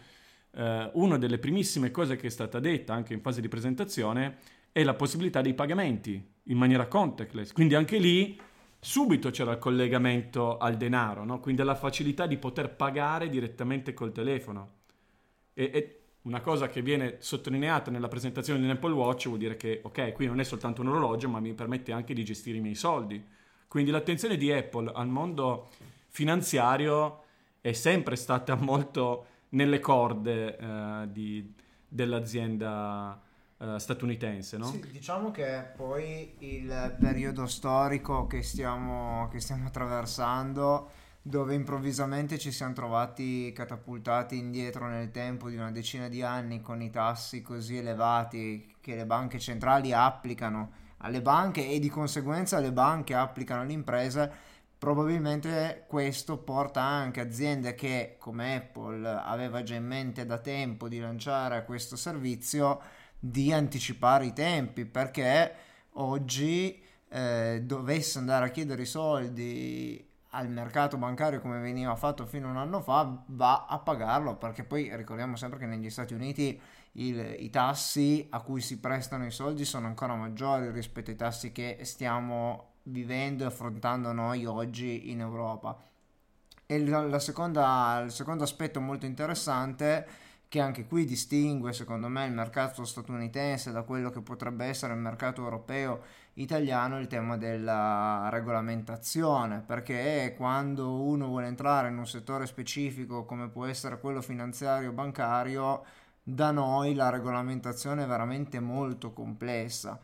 eh, 0.53 0.91
una 0.95 1.19
delle 1.19 1.39
primissime 1.39 1.91
cose 1.91 2.17
che 2.17 2.27
è 2.27 2.31
stata 2.31 2.61
detta 2.61 2.95
anche 2.95 3.15
in 3.15 3.21
fase 3.21 3.41
di 3.41 3.49
presentazione 3.49 4.39
è 4.73 4.85
la 4.85 4.95
possibilità 4.95 5.41
dei 5.41 5.55
pagamenti 5.55 6.23
in 6.45 6.59
maniera 6.59 6.87
contactless. 6.87 7.53
Quindi 7.53 7.75
anche 7.75 7.99
lì 7.99 8.39
subito 8.79 9.31
c'era 9.31 9.53
il 9.53 9.59
collegamento 9.59 10.59
al 10.59 10.77
denaro, 10.77 11.25
no? 11.25 11.41
quindi 11.41 11.63
la 11.63 11.75
facilità 11.75 12.27
di 12.27 12.37
poter 12.37 12.75
pagare 12.75 13.29
direttamente 13.29 13.95
col 13.95 14.13
telefono. 14.13 14.75
E, 15.55 15.71
e 15.73 15.96
una 16.27 16.41
cosa 16.41 16.69
che 16.69 16.83
viene 16.83 17.17
sottolineata 17.21 17.91
nella 17.91 18.09
presentazione 18.09 18.61
di 18.61 18.69
Apple 18.69 18.93
Watch 18.93 19.29
vuol 19.29 19.39
dire 19.39 19.57
che, 19.57 19.81
ok, 19.83 20.13
qui 20.13 20.27
non 20.27 20.41
è 20.41 20.45
soltanto 20.45 20.83
un 20.83 20.89
orologio, 20.89 21.29
ma 21.29 21.39
mi 21.39 21.55
permette 21.55 21.93
anche 21.93 22.15
di 22.15 22.25
gestire 22.25 22.59
i 22.59 22.61
miei 22.61 22.75
soldi. 22.75 23.25
Quindi 23.69 23.93
l'attenzione 23.93 24.37
di 24.37 24.53
Apple 24.53 24.91
al 24.93 25.07
mondo 25.07 25.71
finanziario 26.09 27.23
è 27.61 27.73
sempre 27.73 28.17
stata 28.17 28.55
molto 28.61 29.27
nelle 29.51 29.79
corde 29.79 30.57
eh, 30.59 31.09
di, 31.13 31.55
dell'azienda 31.87 33.23
eh, 33.59 33.79
statunitense, 33.79 34.57
no? 34.57 34.67
Sì, 34.67 34.85
diciamo 34.91 35.31
che 35.31 35.65
poi 35.77 36.35
il 36.41 36.97
periodo 36.99 37.47
storico 37.47 38.27
che 38.27 38.43
stiamo, 38.43 39.29
che 39.31 39.39
stiamo 39.39 39.69
attraversando 39.69 40.91
dove 41.27 41.55
improvvisamente 41.55 42.39
ci 42.39 42.53
siamo 42.53 42.73
trovati 42.73 43.51
catapultati 43.53 44.39
indietro 44.39 44.87
nel 44.87 45.11
tempo 45.11 45.51
di 45.51 45.57
una 45.57 45.73
decina 45.73 46.07
di 46.07 46.23
anni 46.23 46.61
con 46.61 46.81
i 46.81 46.89
tassi 46.89 47.43
così 47.43 47.79
elevati 47.79 48.77
che 48.81 48.95
le 48.95 49.07
banche 49.07 49.41
centrali 49.41 49.93
applicano 49.93 50.85
alle 50.99 51.21
banche 51.23 51.69
e 51.69 51.81
di 51.81 51.89
conseguenza 51.89 52.61
le 52.61 52.71
banche 52.71 53.15
applicano 53.15 53.63
alle 53.63 53.73
imprese, 53.73 54.33
probabilmente 54.79 55.85
questo 55.89 56.39
porta 56.39 56.83
anche 56.83 57.21
aziende 57.21 57.75
che 57.75 58.15
come 58.21 58.55
Apple 58.55 59.09
aveva 59.09 59.65
già 59.65 59.75
in 59.75 59.85
mente 59.85 60.27
da 60.27 60.39
tempo 60.39 60.89
di 60.89 61.01
lanciare 61.01 61.65
questo 61.65 61.97
servizio 61.97 62.81
di 63.19 63.53
anticipare 63.53 64.27
i 64.27 64.33
tempi 64.33 64.85
perché 64.85 65.53
oggi 65.95 66.81
eh, 67.09 67.63
dovesse 67.65 68.19
andare 68.19 68.47
a 68.47 68.51
chiedere 68.51 68.83
i 68.83 68.87
soldi 68.87 70.15
al 70.37 70.51
mercato 70.51 70.99
bancario 70.99 71.41
come 71.41 71.59
veniva 71.59 71.97
fatto 71.97 72.27
fino 72.27 72.49
a 72.49 72.51
un 72.51 72.59
anno 72.59 72.81
fa 72.81 73.23
va 73.29 73.67
a 73.67 73.79
pagarlo 73.79 74.37
perché 74.37 74.65
poi 74.65 74.95
ricordiamo 74.95 75.37
sempre 75.37 75.59
che 75.59 75.67
negli 75.67 75.89
Stati 75.89 76.13
Uniti 76.13 76.61
il, 76.93 77.37
i 77.39 77.51
tassi 77.51 78.27
a 78.31 78.41
cui 78.41 78.61
si 78.61 78.79
prestano 78.79 79.25
i 79.27 79.31
soldi 79.31 79.65
sono 79.65 79.87
ancora 79.87 80.15
maggiori 80.15 80.71
rispetto 80.71 81.11
ai 81.11 81.17
tassi 81.17 81.53
che 81.53 81.79
stiamo 81.83 82.75
vivendo 82.85 83.45
e 83.45 83.47
affrontando 83.47 84.13
noi 84.13 84.45
oggi 84.45 85.11
in 85.11 85.21
Europa. 85.21 85.77
E 86.67 86.87
la, 86.87 87.03
la 87.03 87.19
seconda, 87.19 88.03
il 88.05 88.11
secondo 88.11 88.45
aspetto 88.45 88.81
molto 88.81 89.07
interessante 89.07 90.07
che 90.49 90.61
anche 90.61 90.87
qui 90.87 91.05
distingue 91.05 91.73
secondo 91.73 92.09
me 92.09 92.27
il 92.27 92.33
mercato 92.33 92.85
statunitense 92.85 93.73
da 93.73 93.83
quello 93.83 94.11
che 94.11 94.21
potrebbe 94.21 94.65
essere 94.67 94.93
il 94.95 95.01
mercato 95.01 95.43
europeo 95.43 96.03
italiano 96.35 96.99
il 97.01 97.07
tema 97.09 97.37
della 97.37 98.29
regolamentazione 98.31 99.61
perché 99.67 100.35
quando 100.37 101.03
uno 101.03 101.27
vuole 101.29 101.47
entrare 101.47 101.89
in 101.89 101.99
un 101.99 102.07
settore 102.07 102.47
specifico 102.47 103.25
come 103.25 103.49
può 103.49 103.65
essere 103.67 103.99
quello 103.99 104.21
finanziario 104.23 104.93
bancario 104.93 105.85
Da 106.29 106.51
noi 106.51 106.95
la 106.95 107.09
regolamentazione 107.11 108.03
è 108.05 108.07
veramente 108.07 108.59
molto 108.61 109.13
complessa. 109.13 110.01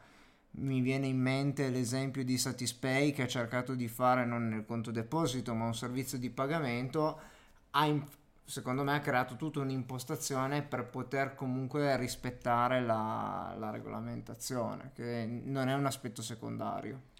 Mi 0.52 0.80
viene 0.80 1.06
in 1.08 1.18
mente 1.20 1.68
l'esempio 1.70 2.24
di 2.24 2.38
Satispay 2.38 3.12
che 3.12 3.22
ha 3.22 3.26
cercato 3.26 3.74
di 3.74 3.88
fare 3.88 4.24
non 4.24 4.48
nel 4.48 4.64
conto 4.64 4.90
deposito 4.92 5.54
ma 5.54 5.64
un 5.66 5.74
servizio 5.74 6.18
di 6.18 6.30
pagamento, 6.30 7.18
ha 7.70 7.86
secondo 8.44 8.82
me 8.82 8.94
ha 8.94 9.00
creato 9.00 9.36
tutta 9.36 9.60
un'impostazione 9.60 10.62
per 10.62 10.88
poter 10.88 11.34
comunque 11.34 11.96
rispettare 11.96 12.80
la, 12.80 13.54
la 13.58 13.70
regolamentazione, 13.70 14.90
che 14.94 15.26
non 15.26 15.68
è 15.68 15.74
un 15.74 15.86
aspetto 15.86 16.22
secondario. 16.22 17.10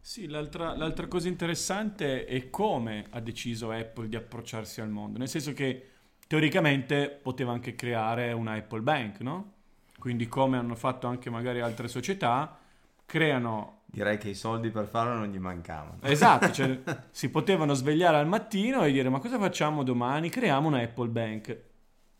Sì, 0.00 0.26
l'altra, 0.26 0.76
l'altra 0.76 1.06
cosa 1.06 1.28
interessante 1.28 2.24
è 2.24 2.50
come 2.50 3.06
ha 3.10 3.20
deciso 3.20 3.70
Apple 3.70 4.08
di 4.08 4.16
approcciarsi 4.16 4.80
al 4.80 4.88
mondo, 4.90 5.18
nel 5.18 5.28
senso 5.28 5.52
che 5.52 5.90
teoricamente 6.26 7.08
poteva 7.08 7.52
anche 7.52 7.74
creare 7.74 8.32
una 8.32 8.54
Apple 8.54 8.80
Bank, 8.80 9.20
no? 9.20 9.52
Quindi 9.98 10.26
come 10.26 10.56
hanno 10.56 10.74
fatto 10.74 11.06
anche 11.06 11.30
magari 11.30 11.60
altre 11.60 11.88
società, 11.88 12.58
creano... 13.06 13.81
Direi 13.92 14.16
che 14.16 14.30
i 14.30 14.34
soldi 14.34 14.70
per 14.70 14.86
farlo 14.86 15.12
non 15.12 15.28
gli 15.28 15.38
mancavano. 15.38 15.98
Esatto, 16.00 16.50
cioè, 16.50 16.80
si 17.12 17.28
potevano 17.28 17.74
svegliare 17.74 18.16
al 18.16 18.26
mattino 18.26 18.82
e 18.84 18.90
dire 18.90 19.10
ma 19.10 19.18
cosa 19.18 19.38
facciamo 19.38 19.82
domani? 19.82 20.30
Creiamo 20.30 20.68
una 20.68 20.80
Apple 20.80 21.08
Bank. 21.08 21.60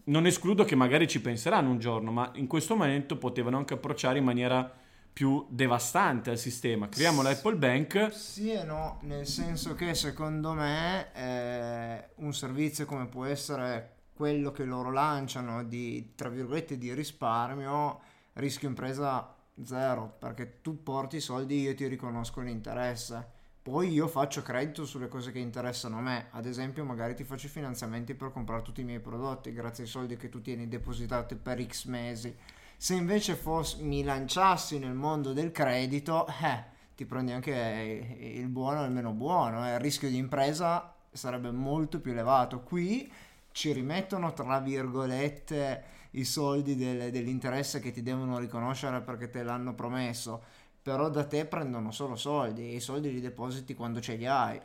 Non 0.04 0.26
escludo 0.26 0.64
che 0.64 0.74
magari 0.74 1.08
ci 1.08 1.22
penseranno 1.22 1.70
un 1.70 1.78
giorno, 1.78 2.12
ma 2.12 2.30
in 2.34 2.46
questo 2.46 2.76
momento 2.76 3.16
potevano 3.16 3.56
anche 3.56 3.72
approcciare 3.72 4.18
in 4.18 4.24
maniera 4.24 4.70
più 5.10 5.46
devastante 5.48 6.28
al 6.28 6.36
sistema. 6.36 6.90
Creiamo 6.90 7.22
l'Apple 7.22 7.56
Bank. 7.56 8.12
Sì 8.12 8.52
e 8.52 8.64
no, 8.64 8.98
nel 9.04 9.26
senso 9.26 9.74
che 9.74 9.94
secondo 9.94 10.52
me 10.52 11.10
eh, 11.14 12.08
un 12.16 12.34
servizio 12.34 12.84
come 12.84 13.06
può 13.06 13.24
essere 13.24 13.94
quello 14.12 14.52
che 14.52 14.64
loro 14.64 14.90
lanciano 14.90 15.64
di, 15.64 16.12
tra 16.14 16.28
virgolette, 16.28 16.76
di 16.76 16.92
risparmio, 16.92 18.00
rischio 18.34 18.68
impresa 18.68 19.36
zero, 19.64 20.16
perché 20.18 20.60
tu 20.60 20.82
porti 20.82 21.16
i 21.16 21.20
soldi, 21.20 21.60
io 21.60 21.74
ti 21.74 21.86
riconosco 21.86 22.40
l'interesse. 22.40 23.40
Poi 23.62 23.90
io 23.90 24.08
faccio 24.08 24.42
credito 24.42 24.84
sulle 24.84 25.08
cose 25.08 25.30
che 25.30 25.38
interessano 25.38 25.98
a 25.98 26.00
me, 26.00 26.26
ad 26.30 26.46
esempio 26.46 26.84
magari 26.84 27.14
ti 27.14 27.22
faccio 27.22 27.46
finanziamenti 27.46 28.14
per 28.14 28.32
comprare 28.32 28.62
tutti 28.62 28.80
i 28.80 28.84
miei 28.84 28.98
prodotti 28.98 29.52
grazie 29.52 29.84
ai 29.84 29.90
soldi 29.90 30.16
che 30.16 30.28
tu 30.28 30.40
tieni 30.40 30.66
depositati 30.66 31.36
per 31.36 31.64
X 31.64 31.84
mesi 31.84 32.36
se 32.82 32.96
invece 32.96 33.36
fos- 33.36 33.76
mi 33.76 34.02
lanciassi 34.02 34.80
nel 34.80 34.92
mondo 34.92 35.32
del 35.32 35.52
credito, 35.52 36.26
eh, 36.26 36.64
ti 36.96 37.06
prendi 37.06 37.30
anche 37.30 38.16
il 38.18 38.48
buono 38.48 38.82
e 38.82 38.86
il 38.86 38.90
meno 38.90 39.12
buono, 39.12 39.64
eh. 39.64 39.74
il 39.74 39.78
rischio 39.78 40.08
di 40.08 40.16
impresa 40.16 40.92
sarebbe 41.12 41.52
molto 41.52 42.00
più 42.00 42.10
elevato. 42.10 42.62
Qui 42.62 43.08
ci 43.52 43.72
rimettono, 43.72 44.32
tra 44.32 44.58
virgolette, 44.60 45.84
i 46.12 46.24
soldi 46.24 46.76
del, 46.76 47.10
dell'interesse 47.10 47.80
che 47.80 47.92
ti 47.92 48.02
devono 48.02 48.38
riconoscere 48.38 49.00
perché 49.00 49.30
te 49.30 49.42
l'hanno 49.42 49.74
promesso, 49.74 50.42
però 50.82 51.08
da 51.08 51.24
te 51.24 51.44
prendono 51.46 51.90
solo 51.92 52.16
soldi 52.16 52.70
e 52.70 52.74
i 52.74 52.80
soldi 52.80 53.12
li 53.12 53.20
depositi 53.20 53.74
quando 53.74 54.00
ce 54.00 54.16
li 54.16 54.26
hai. 54.26 54.60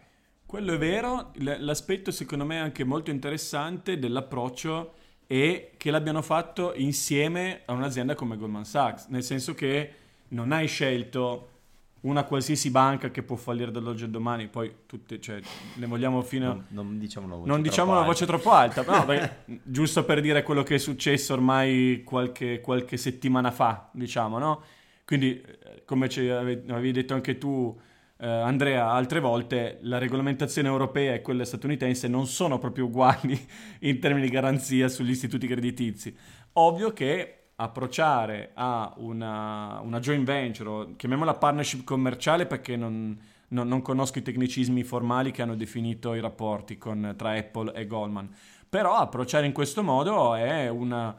Quello 0.45 0.73
è 0.73 0.77
vero, 0.77 1.31
l'aspetto 1.35 2.09
secondo 2.09 2.45
me 2.45 2.59
anche 2.59 2.83
molto 2.83 3.11
interessante 3.11 3.99
dell'approccio 3.99 4.93
e 5.27 5.73
che 5.75 5.91
l'abbiano 5.91 6.21
fatto 6.21 6.73
insieme 6.73 7.63
a 7.65 7.73
un'azienda 7.73 8.15
come 8.15 8.37
Goldman 8.37 8.63
Sachs, 8.63 9.07
nel 9.07 9.23
senso 9.23 9.53
che 9.53 9.93
non 10.29 10.53
hai 10.53 10.67
scelto 10.67 11.56
una 12.01 12.23
qualsiasi 12.23 12.69
banca 12.69 13.09
che 13.09 13.23
può 13.23 13.35
fallire 13.35 13.71
dall'oggi 13.71 14.03
al 14.03 14.09
domani, 14.09 14.47
poi 14.47 14.71
tutte, 14.85 15.19
cioè, 15.19 15.39
ne 15.75 15.85
vogliamo 15.85 16.21
fino 16.21 16.51
a... 16.51 16.53
Non, 16.53 16.65
non 16.69 16.99
diciamo 16.99 17.25
una 17.25 17.35
voce, 17.35 17.47
non 17.47 17.61
troppo, 17.61 17.69
diciamo 17.69 17.91
una 17.91 18.05
voce 18.05 18.25
troppo 18.25 18.51
alta, 18.51 18.83
però 18.83 19.05
beh, 19.05 19.31
giusto 19.63 20.05
per 20.05 20.21
dire 20.21 20.43
quello 20.43 20.63
che 20.63 20.75
è 20.75 20.79
successo 20.79 21.33
ormai 21.33 22.03
qualche, 22.05 22.61
qualche 22.61 22.97
settimana 22.97 23.51
fa, 23.51 23.89
diciamo, 23.91 24.37
no? 24.37 24.61
Quindi, 25.05 25.41
eh, 25.41 25.83
come 25.85 26.07
avevi 26.07 26.91
detto 26.91 27.13
anche 27.13 27.37
tu, 27.37 27.77
eh, 28.19 28.27
Andrea, 28.27 28.89
altre 28.91 29.19
volte 29.19 29.77
la 29.81 29.97
regolamentazione 29.97 30.67
europea 30.67 31.13
e 31.13 31.21
quella 31.21 31.45
statunitense 31.45 32.07
non 32.07 32.25
sono 32.25 32.57
proprio 32.57 32.85
uguali 32.85 33.39
in 33.81 33.99
termini 33.99 34.25
di 34.25 34.31
garanzia 34.31 34.87
sugli 34.87 35.11
istituti 35.11 35.47
creditizi. 35.47 36.15
Ovvio 36.53 36.91
che 36.93 37.36
approcciare 37.59 38.51
a 38.53 38.93
una, 38.97 39.79
una 39.81 39.99
joint 39.99 40.25
venture, 40.25 40.69
o 40.69 40.95
chiamiamola 40.95 41.33
partnership 41.33 41.83
commerciale 41.83 42.45
perché 42.45 42.75
non, 42.75 43.17
non, 43.49 43.67
non, 43.67 43.81
conosco 43.81 44.19
i 44.19 44.21
tecnicismi 44.21 44.83
formali 44.83 45.31
che 45.31 45.41
hanno 45.41 45.55
definito 45.55 46.13
i 46.13 46.19
rapporti 46.19 46.77
con, 46.77 47.15
tra 47.17 47.31
Apple 47.31 47.73
e 47.73 47.87
Goldman, 47.87 48.29
però 48.69 48.95
approcciare 48.95 49.45
in 49.45 49.53
questo 49.53 49.81
modo 49.81 50.35
è 50.35 50.69
una 50.69 51.17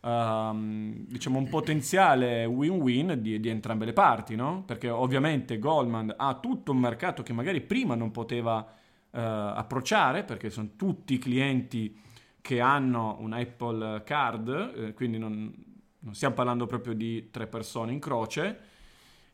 um, 0.00 1.06
diciamo 1.08 1.38
un 1.38 1.48
potenziale 1.48 2.44
win-win 2.44 3.18
di, 3.20 3.40
di, 3.40 3.48
entrambe 3.48 3.84
le 3.84 3.92
parti, 3.92 4.36
no? 4.36 4.62
Perché 4.64 4.88
ovviamente 4.88 5.58
Goldman 5.58 6.14
ha 6.16 6.34
tutto 6.34 6.70
un 6.70 6.78
mercato 6.78 7.24
che 7.24 7.32
magari 7.32 7.60
prima 7.60 7.96
non 7.96 8.12
poteva 8.12 8.58
uh, 8.58 9.18
approcciare, 9.18 10.22
perché 10.22 10.50
sono 10.50 10.70
tutti 10.76 11.18
clienti 11.18 11.98
che 12.40 12.60
hanno 12.60 13.16
un 13.20 13.32
Apple 13.32 14.02
Card, 14.04 14.72
eh, 14.76 14.94
quindi 14.94 15.18
non, 15.18 15.52
non, 16.00 16.14
stiamo 16.14 16.34
parlando 16.34 16.66
proprio 16.66 16.94
di 16.94 17.30
tre 17.30 17.46
persone 17.46 17.92
in 17.92 17.98
croce, 17.98 18.58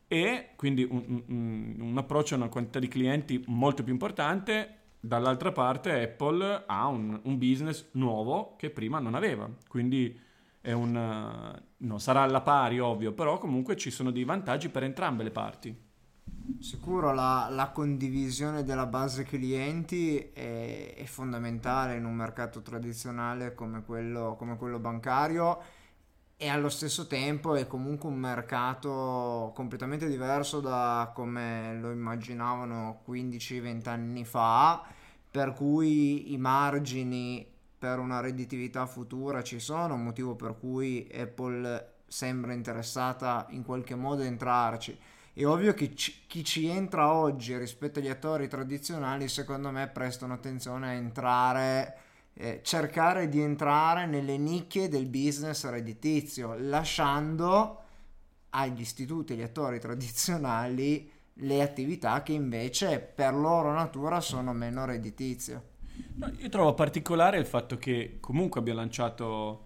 e 0.07 0.51
quindi 0.55 0.87
un, 0.89 1.23
un, 1.27 1.75
un 1.79 1.97
approccio 1.97 2.35
a 2.35 2.37
una 2.37 2.47
quantità 2.47 2.79
di 2.79 2.87
clienti 2.87 3.43
molto 3.47 3.83
più 3.83 3.91
importante. 3.91 4.73
Dall'altra 4.99 5.51
parte 5.51 6.01
Apple 6.01 6.63
ha 6.65 6.87
un, 6.87 7.19
un 7.23 7.37
business 7.37 7.89
nuovo 7.91 8.55
che 8.57 8.69
prima 8.69 8.99
non 8.99 9.15
aveva, 9.15 9.49
quindi 9.67 10.19
è 10.59 10.71
un, 10.71 10.95
eh, 10.95 11.63
non 11.77 11.99
sarà 11.99 12.21
alla 12.21 12.41
pari 12.41 12.79
ovvio, 12.79 13.13
però 13.13 13.37
comunque 13.37 13.77
ci 13.77 13.91
sono 13.91 14.11
dei 14.11 14.23
vantaggi 14.23 14.69
per 14.69 14.83
entrambe 14.83 15.23
le 15.23 15.31
parti. 15.31 15.85
Sicuro 16.59 17.13
la, 17.13 17.47
la 17.49 17.69
condivisione 17.69 18.63
della 18.63 18.85
base 18.85 19.23
clienti 19.23 20.17
è, 20.33 20.93
è, 20.95 21.03
fondamentale 21.03 21.95
in 21.95 22.05
un 22.05 22.15
mercato 22.15 22.61
tradizionale 22.61 23.53
come 23.53 23.83
quello, 23.83 24.35
come 24.37 24.57
quello 24.57 24.79
bancario 24.79 25.59
e 26.39 26.49
allo 26.49 26.69
stesso 26.69 27.07
tempo 27.07 27.55
è 27.55 27.65
comunque 27.65 28.09
un 28.09 28.17
mercato 28.17 29.51
completamente 29.55 30.07
diverso 30.07 30.59
da 30.59 31.11
come 31.15 31.75
lo 31.79 31.89
immaginavano 31.89 33.01
15-20 33.07 33.89
anni 33.89 34.23
fa, 34.23 34.83
per 35.31 35.53
cui 35.53 36.31
i 36.31 36.37
margini 36.37 37.45
per 37.79 37.97
una 37.97 38.19
redditività 38.19 38.85
futura 38.85 39.41
ci 39.41 39.59
sono, 39.59 39.97
motivo 39.97 40.35
per 40.35 40.55
cui 40.59 41.09
Apple 41.11 41.95
sembra 42.05 42.53
interessata 42.53 43.47
in 43.49 43.63
qualche 43.63 43.95
modo 43.95 44.21
a 44.21 44.25
entrarci. 44.25 44.97
È 45.33 45.43
ovvio 45.43 45.73
che 45.73 45.95
ci, 45.95 46.23
chi 46.27 46.43
ci 46.43 46.67
entra 46.67 47.11
oggi 47.11 47.57
rispetto 47.57 47.97
agli 47.97 48.09
attori 48.09 48.47
tradizionali, 48.47 49.27
secondo 49.27 49.71
me, 49.71 49.87
prestano 49.87 50.33
attenzione 50.33 50.87
a 50.89 50.93
entrare, 50.93 51.97
eh, 52.37 52.61
cercare 52.63 53.29
di 53.29 53.41
entrare 53.41 54.05
nelle 54.05 54.37
nicchie 54.37 54.89
del 54.89 55.07
business 55.07 55.67
redditizio, 55.67 56.55
lasciando 56.57 57.81
agli 58.51 58.81
istituti, 58.81 59.33
agli 59.33 59.41
attori 59.41 59.79
tradizionali, 59.79 61.09
le 61.33 61.61
attività 61.61 62.23
che 62.23 62.33
invece 62.33 62.99
per 62.99 63.33
loro 63.33 63.73
natura 63.73 64.21
sono 64.21 64.53
meno 64.53 64.85
redditizie. 64.85 65.75
No, 66.15 66.31
io 66.37 66.49
trovo 66.49 66.73
particolare 66.73 67.37
il 67.37 67.45
fatto 67.45 67.77
che 67.77 68.17
comunque 68.19 68.59
abbia 68.59 68.73
lanciato 68.73 69.65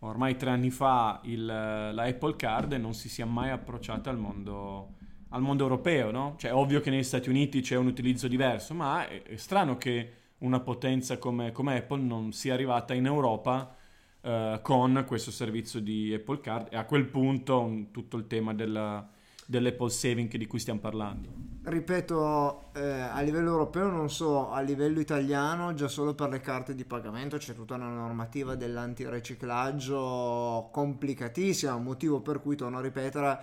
ormai 0.00 0.36
tre 0.36 0.50
anni 0.50 0.70
fa 0.70 1.20
il, 1.24 1.44
la 1.44 2.02
Apple 2.02 2.36
Card 2.36 2.72
e 2.72 2.78
non 2.78 2.94
si 2.94 3.08
sia 3.08 3.26
mai 3.26 3.50
approcciata 3.50 4.10
al 4.10 4.18
mondo, 4.18 4.94
al 5.30 5.40
mondo 5.40 5.62
europeo, 5.64 6.10
no? 6.10 6.34
Cioè, 6.36 6.54
ovvio 6.54 6.80
che 6.80 6.90
negli 6.90 7.02
Stati 7.02 7.28
Uniti 7.28 7.60
c'è 7.60 7.76
un 7.76 7.86
utilizzo 7.86 8.28
diverso, 8.28 8.74
ma 8.74 9.08
è, 9.08 9.22
è 9.22 9.36
strano 9.36 9.76
che 9.76 10.12
una 10.38 10.60
potenza 10.60 11.18
come, 11.18 11.52
come, 11.52 11.76
Apple 11.76 12.02
non 12.02 12.32
sia 12.32 12.54
arrivata 12.54 12.94
in 12.94 13.06
Europa 13.06 13.74
uh, 14.20 14.60
con 14.62 15.04
questo 15.06 15.30
servizio 15.30 15.80
di 15.80 16.12
Apple 16.12 16.40
Card 16.40 16.68
e 16.70 16.76
a 16.76 16.84
quel 16.84 17.06
punto 17.06 17.60
un, 17.60 17.90
tutto 17.90 18.16
il 18.16 18.26
tema 18.26 18.52
della, 18.52 19.08
dell'Apple 19.46 19.90
Saving 19.90 20.36
di 20.36 20.46
cui 20.46 20.58
stiamo 20.58 20.80
parlando. 20.80 21.28
Ripeto, 21.62 22.72
eh, 22.74 23.00
a 23.00 23.20
livello 23.22 23.50
europeo 23.50 23.88
non 23.88 24.10
so, 24.10 24.50
a 24.50 24.60
livello 24.60 25.00
italiano 25.00 25.72
già 25.72 25.88
solo 25.88 26.14
per 26.14 26.28
le 26.28 26.40
carte 26.40 26.74
di 26.74 26.84
pagamento 26.84 27.38
c'è 27.38 27.54
tutta 27.54 27.76
una 27.76 27.88
normativa 27.88 28.54
dell'antiriciclaggio 28.54 30.68
complicatissima, 30.70 31.78
motivo 31.78 32.20
per 32.20 32.42
cui, 32.42 32.56
torno 32.56 32.76
a 32.78 32.82
ripetere, 32.82 33.40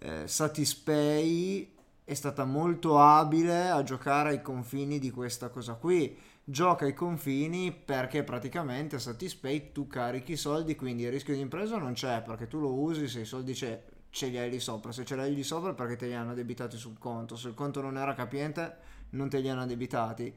eh, 0.00 0.24
Satispay 0.26 1.72
è 2.04 2.14
stata 2.14 2.44
molto 2.44 2.98
abile 2.98 3.70
a 3.70 3.82
giocare 3.82 4.30
ai 4.30 4.42
confini 4.42 4.98
di 4.98 5.10
questa 5.10 5.48
cosa 5.48 5.74
qui. 5.74 6.16
Gioca 6.44 6.84
ai 6.84 6.94
confini 6.94 7.72
perché 7.72 8.24
praticamente 8.24 8.98
Satispay 8.98 9.70
tu 9.70 9.86
carichi 9.86 10.32
i 10.32 10.36
soldi, 10.36 10.74
quindi 10.74 11.04
il 11.04 11.10
rischio 11.10 11.34
di 11.34 11.40
impresa 11.40 11.78
non 11.78 11.92
c'è 11.92 12.20
perché 12.22 12.48
tu 12.48 12.58
lo 12.58 12.72
usi 12.72 13.06
se 13.06 13.20
i 13.20 13.24
soldi 13.24 13.52
c'è 13.52 13.80
ce 14.10 14.26
li 14.26 14.38
hai 14.38 14.50
lì 14.50 14.58
sopra. 14.58 14.92
Se 14.92 15.04
ce 15.04 15.14
li 15.14 15.20
hai 15.22 15.34
lì 15.34 15.42
sopra 15.44 15.72
perché 15.72 15.96
te 15.96 16.06
li 16.06 16.14
hanno 16.14 16.34
debitati 16.34 16.76
sul 16.76 16.98
conto. 16.98 17.36
Se 17.36 17.48
il 17.48 17.54
conto 17.54 17.80
non 17.80 17.96
era 17.96 18.14
capiente, 18.14 18.76
non 19.10 19.28
te 19.28 19.38
li 19.38 19.48
hanno 19.48 19.66
debitati. 19.66 20.34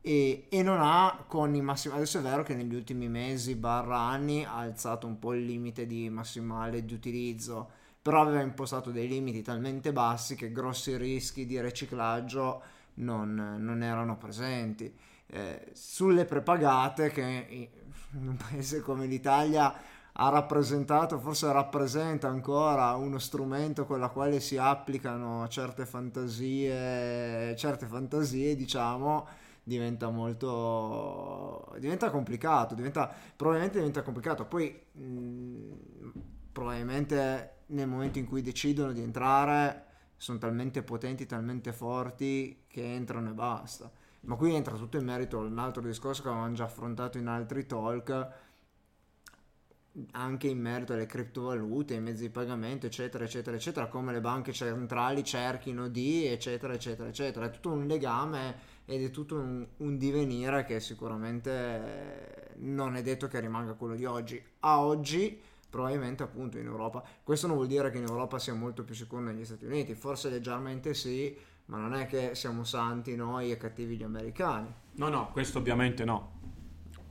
e, 0.00 0.46
e, 0.48 0.62
non 0.62 0.78
ha 0.80 1.24
con 1.26 1.54
i 1.54 1.60
massimi 1.60 1.94
adesso 1.94 2.18
è 2.18 2.22
vero 2.22 2.42
che 2.42 2.54
negli 2.54 2.74
ultimi 2.74 3.08
mesi 3.08 3.54
barra 3.56 3.98
anni 3.98 4.44
ha 4.44 4.58
alzato 4.58 5.06
un 5.06 5.18
po' 5.18 5.34
il 5.34 5.44
limite 5.44 5.86
di 5.86 6.08
massimale 6.08 6.84
di 6.84 6.94
utilizzo 6.94 7.68
però 8.00 8.22
aveva 8.22 8.40
impostato 8.40 8.90
dei 8.90 9.08
limiti 9.08 9.42
talmente 9.42 9.92
bassi 9.92 10.36
che 10.36 10.52
grossi 10.52 10.96
rischi 10.96 11.46
di 11.46 11.60
riciclaggio 11.60 12.62
non, 12.94 13.56
non 13.58 13.82
erano 13.82 14.16
presenti 14.16 14.94
eh, 15.30 15.70
sulle 15.74 16.24
prepagate 16.24 17.10
che 17.10 17.70
in 18.12 18.28
un 18.28 18.36
paese 18.36 18.80
come 18.80 19.06
l'Italia 19.06 19.74
ha 20.20 20.28
rappresentato, 20.30 21.18
forse 21.20 21.50
rappresenta 21.52 22.28
ancora 22.28 22.94
uno 22.94 23.18
strumento 23.18 23.84
con 23.86 24.00
la 24.00 24.08
quale 24.08 24.40
si 24.40 24.56
applicano 24.56 25.46
certe 25.48 25.86
fantasie, 25.86 27.54
certe 27.56 27.86
fantasie, 27.86 28.56
diciamo, 28.56 29.26
diventa 29.62 30.08
molto 30.10 31.72
diventa 31.78 32.10
complicato, 32.10 32.74
diventa 32.74 33.12
probabilmente 33.36 33.78
diventa 33.78 34.02
complicato. 34.02 34.44
Poi 34.46 34.76
mh, 34.92 35.72
probabilmente 36.52 37.62
nel 37.66 37.86
momento 37.86 38.18
in 38.18 38.26
cui 38.26 38.42
decidono 38.42 38.92
di 38.92 39.02
entrare 39.02 39.84
sono 40.16 40.38
talmente 40.38 40.82
potenti, 40.82 41.26
talmente 41.26 41.72
forti 41.72 42.64
che 42.66 42.82
entrano 42.94 43.30
e 43.30 43.32
basta. 43.34 43.90
Ma 44.20 44.36
qui 44.36 44.54
entra 44.54 44.76
tutto 44.76 44.96
in 44.96 45.04
merito 45.04 45.38
a 45.38 45.42
un 45.42 45.58
altro 45.58 45.82
discorso 45.82 46.22
che 46.22 46.28
avevamo 46.28 46.52
già 46.54 46.64
affrontato 46.64 47.18
in 47.18 47.26
altri 47.26 47.66
talk 47.66 48.46
anche 50.12 50.48
in 50.48 50.60
merito 50.60 50.92
alle 50.92 51.06
criptovalute, 51.06 51.94
ai 51.94 52.00
mezzi 52.00 52.22
di 52.22 52.30
pagamento, 52.30 52.86
eccetera, 52.86 53.24
eccetera, 53.24 53.56
eccetera, 53.56 53.86
come 53.88 54.12
le 54.12 54.20
banche 54.20 54.52
centrali 54.52 55.24
cerchino 55.24 55.88
di, 55.88 56.26
eccetera, 56.26 56.72
eccetera, 56.72 57.08
eccetera. 57.08 57.46
È 57.46 57.50
tutto 57.50 57.70
un 57.70 57.86
legame 57.86 58.76
ed 58.84 59.02
è 59.02 59.10
tutto 59.10 59.36
un, 59.36 59.66
un 59.78 59.98
divenire 59.98 60.64
che 60.64 60.80
sicuramente 60.80 62.54
non 62.58 62.96
è 62.96 63.02
detto 63.02 63.28
che 63.28 63.40
rimanga 63.40 63.74
quello 63.74 63.94
di 63.94 64.04
oggi. 64.04 64.42
A 64.60 64.82
oggi 64.82 65.40
probabilmente 65.68 66.22
appunto 66.22 66.58
in 66.58 66.66
Europa. 66.66 67.02
Questo 67.22 67.46
non 67.46 67.56
vuol 67.56 67.68
dire 67.68 67.90
che 67.90 67.98
in 67.98 68.04
Europa 68.04 68.38
sia 68.38 68.54
molto 68.54 68.84
più 68.84 68.94
sicuro 68.94 69.22
negli 69.22 69.44
Stati 69.44 69.66
Uniti, 69.66 69.94
forse 69.94 70.30
leggermente 70.30 70.94
sì, 70.94 71.36
ma 71.68 71.78
non 71.78 71.94
è 71.94 72.06
che 72.06 72.34
siamo 72.34 72.64
santi 72.64 73.14
noi 73.14 73.50
e 73.50 73.56
cattivi 73.56 73.96
gli 73.96 74.02
americani. 74.02 74.72
No, 74.92 75.08
no, 75.08 75.30
questo 75.32 75.58
ovviamente 75.58 76.04
no. 76.04 76.36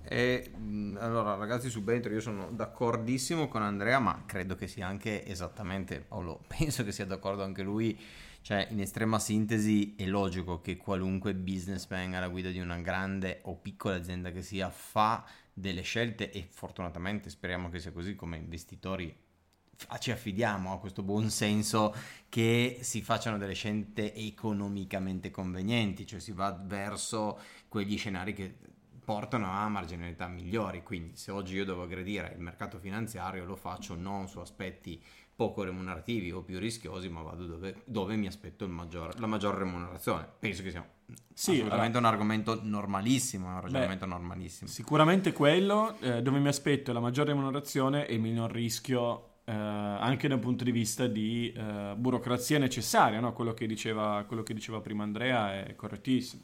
E, 0.03 0.51
allora 0.99 1.35
ragazzi 1.35 1.69
subentro 1.69 2.13
io 2.13 2.21
sono 2.21 2.49
d'accordissimo 2.49 3.49
con 3.49 3.61
Andrea 3.61 3.99
ma 3.99 4.23
credo 4.25 4.55
che 4.55 4.67
sia 4.67 4.87
anche 4.87 5.25
esattamente 5.25 6.05
o 6.09 6.21
lo 6.21 6.41
penso 6.47 6.85
che 6.85 6.93
sia 6.93 7.05
d'accordo 7.05 7.43
anche 7.43 7.61
lui 7.61 7.99
cioè 8.39 8.65
in 8.71 8.79
estrema 8.79 9.19
sintesi 9.19 9.95
è 9.97 10.05
logico 10.05 10.61
che 10.61 10.77
qualunque 10.77 11.35
businessman 11.35 12.13
alla 12.13 12.29
guida 12.29 12.51
di 12.51 12.59
una 12.59 12.77
grande 12.77 13.41
o 13.43 13.55
piccola 13.57 13.95
azienda 13.95 14.31
che 14.31 14.43
sia 14.43 14.69
fa 14.69 15.25
delle 15.51 15.81
scelte 15.81 16.31
e 16.31 16.47
fortunatamente 16.49 17.29
speriamo 17.29 17.69
che 17.69 17.79
sia 17.79 17.91
così 17.91 18.15
come 18.15 18.37
investitori 18.37 19.13
ci 19.99 20.11
affidiamo 20.11 20.73
a 20.73 20.79
questo 20.79 21.03
buon 21.03 21.29
senso 21.29 21.93
che 22.29 22.79
si 22.81 23.01
facciano 23.01 23.37
delle 23.37 23.53
scelte 23.53 24.13
economicamente 24.13 25.31
convenienti, 25.31 26.05
cioè 26.05 26.19
si 26.19 26.31
va 26.31 26.51
verso 26.51 27.39
quegli 27.67 27.97
scenari 27.97 28.33
che 28.33 28.55
portano 29.03 29.49
a 29.49 29.69
marginalità 29.69 30.27
migliori. 30.27 30.83
Quindi 30.83 31.15
se 31.15 31.31
oggi 31.31 31.55
io 31.55 31.65
devo 31.65 31.83
aggredire 31.83 32.33
il 32.35 32.41
mercato 32.41 32.77
finanziario 32.77 33.45
lo 33.45 33.55
faccio 33.55 33.95
non 33.95 34.27
su 34.27 34.39
aspetti 34.39 35.01
poco 35.33 35.63
remunerativi 35.63 36.31
o 36.31 36.41
più 36.41 36.57
rischiosi, 36.57 37.07
ma 37.09 37.21
vado 37.21 37.45
dove, 37.45 37.83
dove 37.85 38.15
mi 38.15 38.25
aspetto 38.25 38.67
maggior, 38.67 39.19
la 39.19 39.27
maggior 39.27 39.55
remunerazione. 39.55 40.27
Penso 40.39 40.63
che 40.63 40.71
sia 40.71 40.85
sì, 41.31 41.51
assolutamente 41.51 41.97
allora, 41.97 41.99
un 41.99 42.05
argomento 42.05 42.59
normalissimo, 42.63 43.47
un 43.47 43.61
ragionamento 43.61 44.05
beh, 44.05 44.11
normalissimo. 44.11 44.69
Sicuramente 44.69 45.31
quello 45.31 45.97
eh, 45.99 46.21
dove 46.23 46.39
mi 46.39 46.47
aspetto 46.47 46.91
la 46.91 46.99
maggior 46.99 47.27
remunerazione 47.27 48.07
e 48.07 48.15
il 48.15 48.19
minor 48.19 48.51
rischio 48.51 49.35
eh, 49.49 49.53
anche 49.53 50.27
dal 50.27 50.39
punto 50.39 50.65
di 50.65 50.71
vista 50.71 51.07
di 51.07 51.53
eh, 51.55 51.93
burocrazia 51.95 52.59
necessaria, 52.59 53.21
no? 53.21 53.31
quello, 53.31 53.53
che 53.53 53.65
diceva, 53.65 54.25
quello 54.27 54.43
che 54.43 54.53
diceva 54.53 54.81
prima 54.81 55.03
Andrea 55.03 55.63
è 55.63 55.73
correttissimo. 55.73 56.43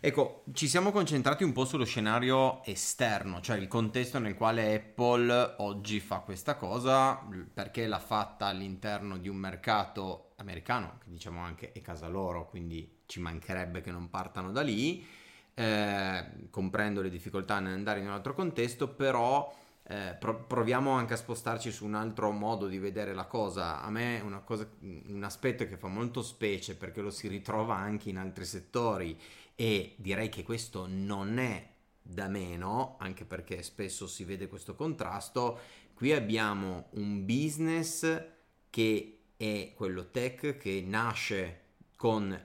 Ecco, 0.00 0.44
ci 0.54 0.66
siamo 0.66 0.90
concentrati 0.90 1.44
un 1.44 1.52
po' 1.52 1.66
sullo 1.66 1.84
scenario 1.84 2.64
esterno, 2.64 3.42
cioè 3.42 3.58
il 3.58 3.68
contesto 3.68 4.18
nel 4.18 4.34
quale 4.34 4.74
Apple 4.76 5.56
oggi 5.58 6.00
fa 6.00 6.20
questa 6.20 6.54
cosa, 6.54 7.20
perché 7.52 7.86
l'ha 7.86 7.98
fatta 7.98 8.46
all'interno 8.46 9.18
di 9.18 9.28
un 9.28 9.36
mercato 9.36 10.30
americano, 10.36 10.98
che 11.02 11.10
diciamo 11.10 11.40
anche 11.40 11.72
è 11.72 11.82
casa 11.82 12.08
loro, 12.08 12.48
quindi 12.48 13.00
ci 13.04 13.20
mancherebbe 13.20 13.82
che 13.82 13.90
non 13.90 14.08
partano 14.08 14.52
da 14.52 14.62
lì. 14.62 15.04
Eh, 15.52 16.24
comprendo 16.48 17.02
le 17.02 17.10
difficoltà 17.10 17.58
nell'andare 17.58 17.98
in 17.98 18.06
un 18.06 18.12
altro 18.12 18.32
contesto, 18.32 18.88
però 18.88 19.52
eh, 19.90 20.14
pro- 20.18 20.44
proviamo 20.44 20.90
anche 20.90 21.14
a 21.14 21.16
spostarci 21.16 21.72
su 21.72 21.86
un 21.86 21.94
altro 21.94 22.30
modo 22.30 22.66
di 22.68 22.78
vedere 22.78 23.14
la 23.14 23.24
cosa. 23.24 23.80
A 23.80 23.88
me 23.90 24.20
una 24.20 24.40
cosa, 24.40 24.68
un 24.80 25.22
aspetto 25.24 25.66
che 25.66 25.78
fa 25.78 25.88
molto 25.88 26.20
specie 26.22 26.76
perché 26.76 27.00
lo 27.00 27.10
si 27.10 27.26
ritrova 27.26 27.76
anche 27.76 28.10
in 28.10 28.18
altri 28.18 28.44
settori 28.44 29.18
e 29.54 29.94
direi 29.96 30.28
che 30.28 30.42
questo 30.42 30.86
non 30.86 31.38
è 31.38 31.66
da 32.02 32.28
meno, 32.28 32.96
anche 33.00 33.24
perché 33.24 33.62
spesso 33.62 34.06
si 34.06 34.24
vede 34.24 34.46
questo 34.46 34.74
contrasto. 34.74 35.58
Qui 35.94 36.12
abbiamo 36.12 36.88
un 36.90 37.24
business 37.24 38.22
che 38.68 39.20
è 39.38 39.72
quello 39.74 40.10
tech 40.10 40.58
che 40.58 40.84
nasce 40.86 41.62
con 41.96 42.38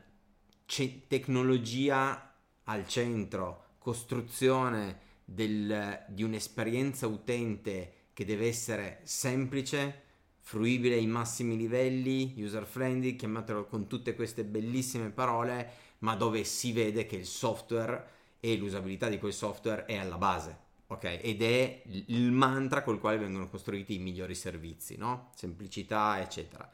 ce- 0.66 1.08
tecnologia 1.08 2.36
al 2.64 2.88
centro, 2.88 3.66
costruzione 3.80 5.12
del, 5.34 6.06
di 6.08 6.24
un'esperienza 6.24 7.08
utente 7.08 7.94
che 8.14 8.26
deve 8.26 8.48
essere 8.48 9.00
semplice, 9.04 10.02
fruibile 10.40 10.96
ai 10.96 11.08
massimi 11.08 11.58
livelli, 11.58 12.36
user 12.38 12.66
friendly, 12.66 13.16
chiamatelo 13.16 13.66
con 13.66 13.88
tutte 13.88 14.14
queste 14.14 14.44
bellissime 14.44 15.10
parole, 15.10 15.72
ma 16.00 16.16
dove 16.16 16.44
si 16.44 16.74
vede 16.74 17.06
che 17.06 17.16
il 17.16 17.26
software 17.26 18.08
e 18.40 18.58
l'usabilità 18.58 19.08
di 19.08 19.20
quel 19.20 19.34
software 19.34 19.86
è 19.86 19.96
alla 19.96 20.18
base. 20.18 20.58
ok? 20.88 21.20
Ed 21.22 21.42
è 21.42 21.82
il 21.86 22.32
mantra 22.32 22.84
col 22.84 23.00
quale 23.00 23.18
vengono 23.18 23.48
costruiti 23.48 23.96
i 23.96 24.00
migliori 24.00 24.36
servizi, 24.36 24.98
no? 24.98 25.32
Semplicità, 25.36 26.22
eccetera. 26.22 26.70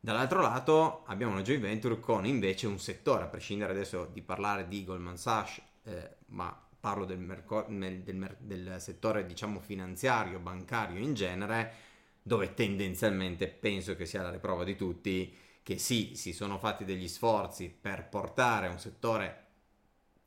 Dall'altro 0.00 0.40
lato 0.40 1.04
abbiamo 1.06 1.32
una 1.32 1.42
joint 1.42 1.62
venture 1.62 2.00
con 2.00 2.26
invece 2.26 2.66
un 2.66 2.78
settore, 2.78 3.24
a 3.24 3.28
prescindere 3.28 3.72
adesso 3.72 4.08
di 4.12 4.22
parlare 4.22 4.66
di 4.66 4.84
Goldman 4.84 5.16
Sachs, 5.16 5.60
eh, 5.84 6.16
ma 6.28 6.61
parlo 6.82 7.04
del, 7.04 7.20
merco- 7.20 7.64
del, 7.68 8.02
del, 8.40 8.76
settore 8.80 9.24
diciamo 9.24 9.60
finanziario, 9.60 10.40
bancario 10.40 11.00
in 11.00 11.14
genere, 11.14 11.72
dove 12.20 12.54
tendenzialmente 12.54 13.46
penso 13.46 13.94
che 13.94 14.04
sia 14.04 14.22
la 14.22 14.32
riprova 14.32 14.64
di 14.64 14.74
tutti 14.74 15.32
che 15.62 15.78
sì, 15.78 16.16
si 16.16 16.32
sono 16.32 16.58
fatti 16.58 16.84
degli 16.84 17.06
sforzi 17.06 17.68
per 17.68 18.08
portare 18.08 18.66
un 18.66 18.80
settore 18.80 19.46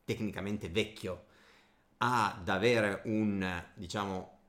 tecnicamente 0.06 0.70
vecchio 0.70 1.26
ad 1.98 2.48
avere 2.48 3.02
un, 3.04 3.64
diciamo, 3.74 4.40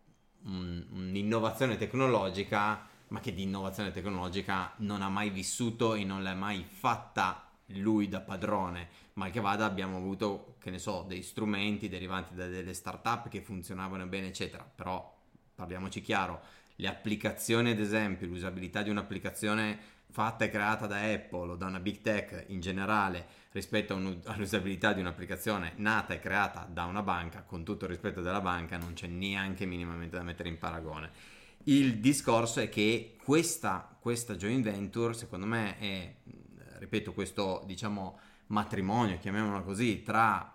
un, 0.44 0.86
un'innovazione 0.92 1.76
tecnologica, 1.76 2.86
ma 3.08 3.18
che 3.18 3.34
di 3.34 3.42
innovazione 3.42 3.90
tecnologica 3.90 4.74
non 4.76 5.02
ha 5.02 5.08
mai 5.08 5.30
vissuto 5.30 5.94
e 5.94 6.04
non 6.04 6.22
l'ha 6.22 6.34
mai 6.34 6.64
fatta 6.68 7.45
lui 7.68 8.08
da 8.08 8.20
padrone, 8.20 8.88
mal 9.14 9.30
che 9.30 9.40
vada 9.40 9.64
abbiamo 9.64 9.96
avuto, 9.96 10.56
che 10.58 10.70
ne 10.70 10.78
so, 10.78 11.04
dei 11.06 11.22
strumenti 11.22 11.88
derivanti 11.88 12.34
da 12.34 12.46
delle 12.46 12.74
start-up 12.74 13.28
che 13.28 13.40
funzionavano 13.40 14.06
bene, 14.06 14.28
eccetera, 14.28 14.62
però 14.62 15.14
parliamoci 15.54 16.00
chiaro, 16.00 16.40
le 16.76 16.88
applicazioni 16.88 17.70
ad 17.70 17.80
esempio, 17.80 18.26
l'usabilità 18.26 18.82
di 18.82 18.90
un'applicazione 18.90 19.94
fatta 20.10 20.44
e 20.44 20.50
creata 20.50 20.86
da 20.86 21.00
Apple 21.00 21.50
o 21.50 21.56
da 21.56 21.66
una 21.66 21.80
big 21.80 22.00
tech 22.00 22.44
in 22.48 22.60
generale 22.60 23.44
rispetto 23.52 23.94
all'usabilità 24.24 24.92
di 24.92 25.00
un'applicazione 25.00 25.72
nata 25.76 26.14
e 26.14 26.20
creata 26.20 26.68
da 26.70 26.84
una 26.84 27.02
banca, 27.02 27.42
con 27.42 27.64
tutto 27.64 27.84
il 27.84 27.90
rispetto 27.90 28.20
della 28.20 28.40
banca, 28.40 28.76
non 28.76 28.92
c'è 28.92 29.06
neanche 29.06 29.64
minimamente 29.64 30.16
da 30.16 30.22
mettere 30.22 30.48
in 30.48 30.58
paragone. 30.58 31.10
Il 31.64 31.98
discorso 31.98 32.60
è 32.60 32.68
che 32.68 33.16
questa, 33.22 33.96
questa 33.98 34.36
joint 34.36 34.62
venture, 34.62 35.14
secondo 35.14 35.46
me, 35.46 35.78
è, 35.78 36.14
ripeto, 36.78 37.12
questo 37.12 37.62
diciamo 37.66 38.18
matrimonio, 38.48 39.18
chiamiamolo 39.18 39.62
così, 39.62 40.02
tra 40.02 40.52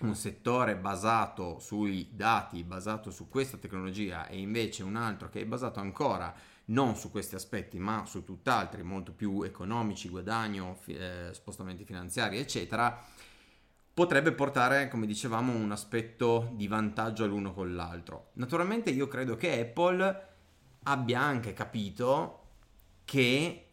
un 0.00 0.14
settore 0.14 0.76
basato 0.76 1.58
sui 1.58 2.10
dati, 2.12 2.64
basato 2.64 3.10
su 3.10 3.28
questa 3.28 3.56
tecnologia 3.56 4.26
e 4.26 4.38
invece 4.38 4.82
un 4.82 4.96
altro 4.96 5.28
che 5.28 5.40
è 5.40 5.46
basato 5.46 5.80
ancora 5.80 6.34
non 6.66 6.96
su 6.96 7.10
questi 7.10 7.34
aspetti 7.34 7.78
ma 7.78 8.04
su 8.06 8.24
tutt'altri 8.24 8.82
molto 8.82 9.12
più 9.12 9.42
economici, 9.42 10.08
guadagno, 10.08 10.78
eh, 10.86 11.28
spostamenti 11.32 11.84
finanziari 11.84 12.38
eccetera, 12.38 13.02
potrebbe 13.92 14.32
portare, 14.32 14.88
come 14.88 15.06
dicevamo, 15.06 15.52
un 15.52 15.70
aspetto 15.70 16.50
di 16.54 16.66
vantaggio 16.66 17.26
l'uno 17.26 17.52
con 17.52 17.74
l'altro. 17.74 18.30
Naturalmente 18.34 18.90
io 18.90 19.06
credo 19.06 19.36
che 19.36 19.60
Apple 19.60 20.28
abbia 20.84 21.20
anche 21.20 21.52
capito 21.52 22.40
che 23.04 23.63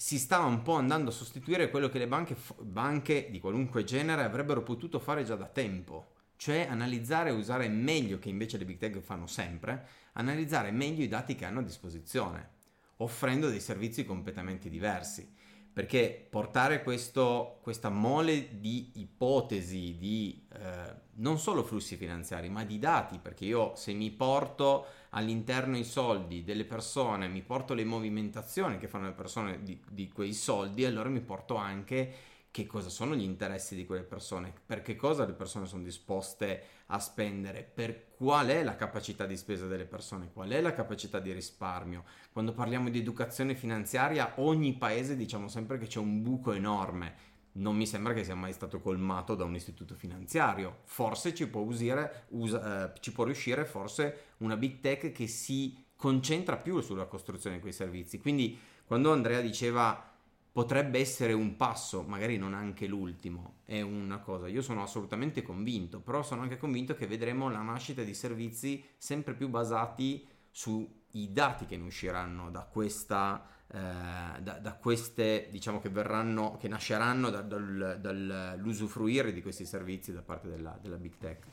si 0.00 0.18
stava 0.18 0.46
un 0.46 0.62
po' 0.62 0.76
andando 0.76 1.10
a 1.10 1.12
sostituire 1.12 1.68
quello 1.68 1.90
che 1.90 1.98
le 1.98 2.08
banche, 2.08 2.34
banche 2.62 3.28
di 3.30 3.38
qualunque 3.38 3.84
genere 3.84 4.22
avrebbero 4.22 4.62
potuto 4.62 4.98
fare 4.98 5.24
già 5.24 5.34
da 5.34 5.44
tempo, 5.44 6.12
cioè 6.36 6.66
analizzare 6.70 7.28
e 7.28 7.34
usare 7.34 7.68
meglio, 7.68 8.18
che 8.18 8.30
invece 8.30 8.56
le 8.56 8.64
big 8.64 8.78
tech 8.78 8.98
fanno 9.00 9.26
sempre, 9.26 9.86
analizzare 10.14 10.70
meglio 10.70 11.04
i 11.04 11.08
dati 11.08 11.34
che 11.34 11.44
hanno 11.44 11.58
a 11.60 11.64
disposizione, 11.64 12.48
offrendo 12.96 13.50
dei 13.50 13.60
servizi 13.60 14.06
completamente 14.06 14.70
diversi. 14.70 15.30
Perché 15.70 16.26
portare 16.30 16.82
questo, 16.82 17.58
questa 17.60 17.90
mole 17.90 18.58
di 18.58 18.92
ipotesi, 18.94 19.98
di 19.98 20.46
eh, 20.54 20.94
non 21.16 21.38
solo 21.38 21.62
flussi 21.62 21.96
finanziari, 21.96 22.48
ma 22.48 22.64
di 22.64 22.78
dati, 22.78 23.18
perché 23.18 23.44
io 23.44 23.74
se 23.76 23.92
mi 23.92 24.10
porto 24.10 24.86
all'interno 25.10 25.76
i 25.76 25.84
soldi 25.84 26.44
delle 26.44 26.64
persone, 26.64 27.28
mi 27.28 27.42
porto 27.42 27.74
le 27.74 27.84
movimentazioni 27.84 28.78
che 28.78 28.88
fanno 28.88 29.06
le 29.06 29.12
persone 29.12 29.62
di, 29.62 29.80
di 29.88 30.08
quei 30.08 30.32
soldi, 30.32 30.84
allora 30.84 31.08
mi 31.08 31.20
porto 31.20 31.56
anche 31.56 32.28
che 32.50 32.66
cosa 32.66 32.88
sono 32.88 33.14
gli 33.14 33.22
interessi 33.22 33.76
di 33.76 33.86
quelle 33.86 34.02
persone, 34.02 34.52
per 34.66 34.82
che 34.82 34.96
cosa 34.96 35.24
le 35.24 35.34
persone 35.34 35.66
sono 35.66 35.84
disposte 35.84 36.62
a 36.86 36.98
spendere, 36.98 37.62
per 37.62 38.08
qual 38.16 38.48
è 38.48 38.64
la 38.64 38.74
capacità 38.74 39.24
di 39.24 39.36
spesa 39.36 39.66
delle 39.66 39.84
persone, 39.84 40.30
qual 40.32 40.50
è 40.50 40.60
la 40.60 40.72
capacità 40.72 41.20
di 41.20 41.32
risparmio. 41.32 42.04
Quando 42.32 42.52
parliamo 42.52 42.90
di 42.90 42.98
educazione 42.98 43.54
finanziaria, 43.54 44.32
ogni 44.36 44.74
paese 44.74 45.16
diciamo 45.16 45.46
sempre 45.46 45.78
che 45.78 45.86
c'è 45.86 46.00
un 46.00 46.22
buco 46.22 46.52
enorme 46.52 47.28
non 47.60 47.76
mi 47.76 47.86
sembra 47.86 48.12
che 48.12 48.24
sia 48.24 48.34
mai 48.34 48.52
stato 48.52 48.80
colmato 48.80 49.34
da 49.34 49.44
un 49.44 49.54
istituto 49.54 49.94
finanziario. 49.94 50.78
Forse 50.84 51.34
ci 51.34 51.46
può, 51.48 51.60
usire, 51.60 52.24
usa, 52.30 52.92
eh, 52.92 53.00
ci 53.00 53.12
può 53.12 53.24
riuscire 53.24 53.64
forse 53.64 54.34
una 54.38 54.56
big 54.56 54.80
tech 54.80 55.12
che 55.12 55.26
si 55.26 55.84
concentra 55.96 56.56
più 56.56 56.80
sulla 56.80 57.06
costruzione 57.06 57.56
di 57.56 57.62
quei 57.62 57.72
servizi. 57.72 58.18
Quindi 58.18 58.58
quando 58.84 59.12
Andrea 59.12 59.40
diceva 59.40 60.08
potrebbe 60.52 60.98
essere 60.98 61.32
un 61.32 61.54
passo, 61.56 62.02
magari 62.02 62.36
non 62.36 62.54
anche 62.54 62.86
l'ultimo, 62.86 63.58
è 63.64 63.80
una 63.82 64.18
cosa. 64.18 64.48
Io 64.48 64.62
sono 64.62 64.82
assolutamente 64.82 65.42
convinto, 65.42 66.00
però 66.00 66.22
sono 66.22 66.42
anche 66.42 66.56
convinto 66.56 66.94
che 66.94 67.06
vedremo 67.06 67.48
la 67.48 67.62
nascita 67.62 68.02
di 68.02 68.14
servizi 68.14 68.84
sempre 68.96 69.34
più 69.34 69.48
basati 69.48 70.26
sui 70.50 70.88
dati 71.30 71.66
che 71.66 71.76
ne 71.76 71.84
usciranno 71.84 72.50
da 72.50 72.62
questa 72.62 73.46
eh, 73.72 74.42
da, 74.42 74.54
da, 74.54 74.72
queste, 74.74 75.48
diciamo 75.50 75.80
che 75.80 75.88
verranno, 75.88 76.56
che 76.58 76.66
nasceranno 76.66 77.30
da, 77.30 77.40
dal, 77.40 77.98
dall'usufruire 78.00 79.32
di 79.32 79.42
questi 79.42 79.64
servizi 79.64 80.12
da 80.12 80.22
parte 80.22 80.48
della, 80.48 80.76
della 80.82 80.96
big 80.96 81.12
tech? 81.18 81.46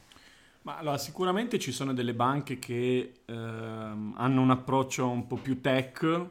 Ma 0.63 0.77
allora, 0.77 0.97
sicuramente 0.97 1.59
ci 1.59 1.71
sono 1.71 1.93
delle 1.93 2.15
banche 2.15 2.57
che 2.57 3.21
ehm, 3.23 4.15
hanno 4.17 4.41
un 4.41 4.49
approccio 4.49 5.07
un 5.07 5.27
po' 5.27 5.37
più 5.37 5.61
tech, 5.61 6.25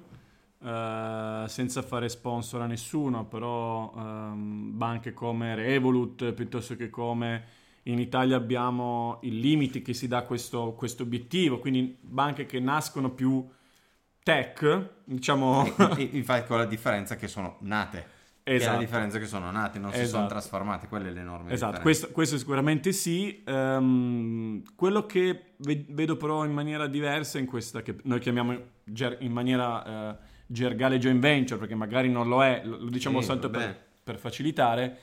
eh, 0.59 1.45
senza 1.47 1.83
fare 1.83 2.09
sponsor 2.09 2.63
a 2.63 2.67
nessuno, 2.67 3.25
però 3.25 3.95
ehm, 3.97 4.77
banche 4.77 5.15
come 5.15 5.55
Revolut, 5.55 6.33
piuttosto 6.33 6.75
che 6.75 6.91
come 6.91 7.45
in 7.85 8.01
Italia 8.01 8.37
abbiamo 8.37 9.21
il 9.23 9.39
limite 9.39 9.81
che 9.81 9.95
si 9.95 10.09
dà 10.09 10.19
a 10.19 10.23
questo, 10.25 10.73
questo 10.73 11.05
obiettivo, 11.05 11.61
quindi 11.61 11.97
banche 12.01 12.45
che 12.45 12.59
nascono 12.59 13.11
più 13.11 13.49
tech, 14.27 14.89
diciamo... 15.05 15.73
infatti 16.11 16.47
con 16.49 16.59
la 16.59 16.65
differenza 16.65 17.15
che 17.15 17.29
sono 17.29 17.59
nate. 17.61 17.99
Esatto. 17.99 18.15
È 18.43 18.51
la 18.51 18.57
esatto. 18.57 18.79
differenza 18.79 19.19
che 19.21 19.27
sono 19.27 19.51
nati, 19.53 19.79
non 19.79 19.93
si 19.93 20.01
esatto. 20.01 20.17
sono 20.17 20.27
trasformati, 20.27 20.89
quella 20.89 21.07
è 21.07 21.11
l'enorme 21.13 21.53
esatto. 21.53 21.81
Questo, 21.81 22.11
questo, 22.11 22.37
sicuramente 22.37 22.91
sì. 22.91 23.45
Um, 23.47 24.65
quello 24.75 25.07
che 25.07 25.55
vedo 25.59 26.17
però 26.17 26.45
in 26.45 26.53
maniera 26.53 26.89
diversa 26.89 27.39
in 27.39 27.47
questa 27.47 27.83
che 27.83 27.99
noi 28.03 28.19
chiamiamo 28.19 28.61
ger- 28.83 29.19
in 29.21 29.31
maniera 29.31 30.11
uh, 30.11 30.17
gergale 30.45 30.99
joint 30.99 31.21
venture, 31.21 31.61
perché 31.61 31.77
magari 31.77 32.11
non 32.11 32.27
lo 32.27 32.43
è, 32.43 32.63
lo 32.65 32.89
diciamo 32.89 33.21
sì, 33.21 33.27
soltanto 33.27 33.57
per, 33.57 33.81
per 34.03 34.19
facilitare, 34.19 34.99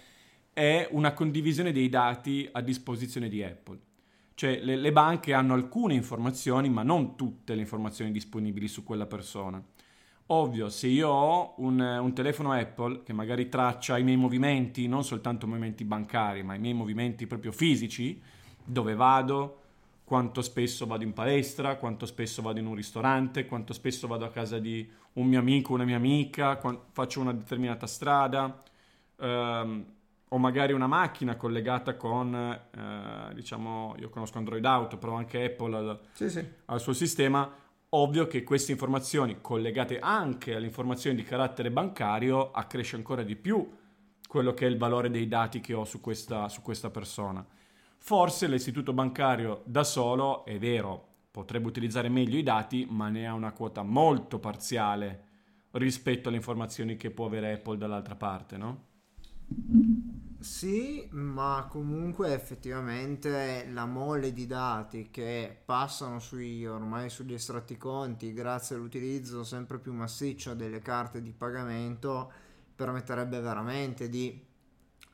è 0.51 0.85
una 0.91 1.13
condivisione 1.13 1.71
dei 1.71 1.87
dati 1.87 2.49
a 2.51 2.59
disposizione 2.59 3.29
di 3.29 3.41
Apple. 3.41 3.79
Cioè 4.35 4.59
le, 4.61 4.75
le, 4.75 4.91
banche 4.91 5.33
hanno 5.33 5.53
alcune 5.53 5.93
informazioni, 5.93 6.69
ma 6.69 6.83
non 6.83 7.15
tutte 7.15 7.53
le 7.55 7.61
informazioni 7.61 8.11
disponibili 8.11 8.67
su 8.67 8.83
quella 8.83 9.05
persona. 9.05 9.63
Ovvio, 10.27 10.69
se 10.69 10.87
io 10.87 11.09
ho 11.09 11.53
un, 11.57 11.79
un, 11.79 12.13
telefono 12.13 12.53
Apple 12.53 13.03
che 13.03 13.13
magari 13.13 13.49
traccia 13.49 13.97
i 13.97 14.03
miei 14.03 14.17
movimenti, 14.17 14.87
non 14.87 15.03
soltanto 15.03 15.45
movimenti 15.47 15.83
bancari, 15.83 16.43
ma 16.43 16.55
i 16.55 16.59
miei 16.59 16.73
movimenti 16.73 17.27
proprio 17.27 17.51
fisici, 17.51 18.19
dove 18.63 18.95
vado, 18.95 19.59
quanto 20.03 20.41
spesso 20.41 20.85
vado 20.85 21.03
in 21.03 21.13
palestra, 21.13 21.75
quanto 21.77 22.05
spesso 22.05 22.41
vado 22.41 22.59
in 22.59 22.65
un 22.65 22.75
ristorante, 22.75 23.45
quanto 23.45 23.73
spesso 23.73 24.07
vado 24.07 24.25
a 24.25 24.29
casa 24.29 24.59
di 24.59 24.89
un 25.13 25.27
mio 25.27 25.39
amico, 25.39 25.73
una 25.73 25.85
mia 25.85 25.95
amica, 25.97 26.59
faccio 26.91 27.19
una 27.19 27.33
determinata 27.33 27.85
strada, 27.85 28.63
ehm, 29.19 29.85
o 30.33 30.37
magari 30.39 30.73
una 30.73 30.87
macchina 30.87 31.35
collegata 31.35 31.95
con, 31.95 32.33
eh, 32.33 33.33
diciamo, 33.35 33.95
io 33.99 34.09
conosco 34.09 34.39
Android 34.39 34.65
Auto, 34.65 34.97
però 34.97 35.13
anche 35.13 35.43
Apple 35.45 35.75
al, 35.75 35.99
sì, 36.11 36.27
sì. 36.27 36.43
al 36.65 36.81
suo 36.81 36.93
sistema, 36.93 37.47
ovvio 37.89 38.25
che 38.25 38.43
queste 38.43 38.71
informazioni 38.71 39.37
collegate 39.41 39.99
anche 39.99 40.55
alle 40.55 40.65
informazioni 40.65 41.15
di 41.15 41.23
carattere 41.23 41.69
bancario 41.69 42.49
accresce 42.51 42.95
ancora 42.95 43.21
di 43.21 43.35
più 43.35 43.77
quello 44.27 44.55
che 44.55 44.65
è 44.65 44.69
il 44.69 44.77
valore 44.77 45.11
dei 45.11 45.27
dati 45.27 45.61
che 45.61 45.75
ho 45.75 45.85
su 45.85 46.01
questa, 46.01 46.49
su 46.49 46.63
questa 46.63 46.89
persona. 46.89 47.45
Forse 47.99 48.47
l'istituto 48.47 48.91
bancario 48.91 49.61
da 49.65 49.83
solo, 49.83 50.45
è 50.45 50.57
vero, 50.57 51.09
potrebbe 51.29 51.67
utilizzare 51.67 52.09
meglio 52.09 52.39
i 52.39 52.43
dati, 52.43 52.87
ma 52.89 53.07
ne 53.09 53.27
ha 53.27 53.33
una 53.33 53.51
quota 53.51 53.83
molto 53.83 54.39
parziale 54.39 55.25
rispetto 55.73 56.29
alle 56.29 56.37
informazioni 56.37 56.97
che 56.97 57.11
può 57.11 57.27
avere 57.27 57.53
Apple 57.53 57.77
dall'altra 57.77 58.15
parte, 58.15 58.57
no? 58.57 58.91
Sì, 60.39 61.07
ma 61.11 61.67
comunque 61.69 62.33
effettivamente 62.33 63.65
la 63.71 63.85
mole 63.85 64.33
di 64.33 64.45
dati 64.45 65.09
che 65.09 65.57
passano 65.63 66.19
sui, 66.19 66.65
ormai 66.67 67.09
sugli 67.09 67.33
estratti 67.33 67.77
conti 67.77 68.33
grazie 68.33 68.75
all'utilizzo 68.75 69.43
sempre 69.45 69.79
più 69.79 69.93
massiccio 69.93 70.53
delle 70.53 70.79
carte 70.81 71.21
di 71.21 71.31
pagamento 71.31 72.29
permetterebbe 72.75 73.39
veramente 73.39 74.09
di 74.09 74.37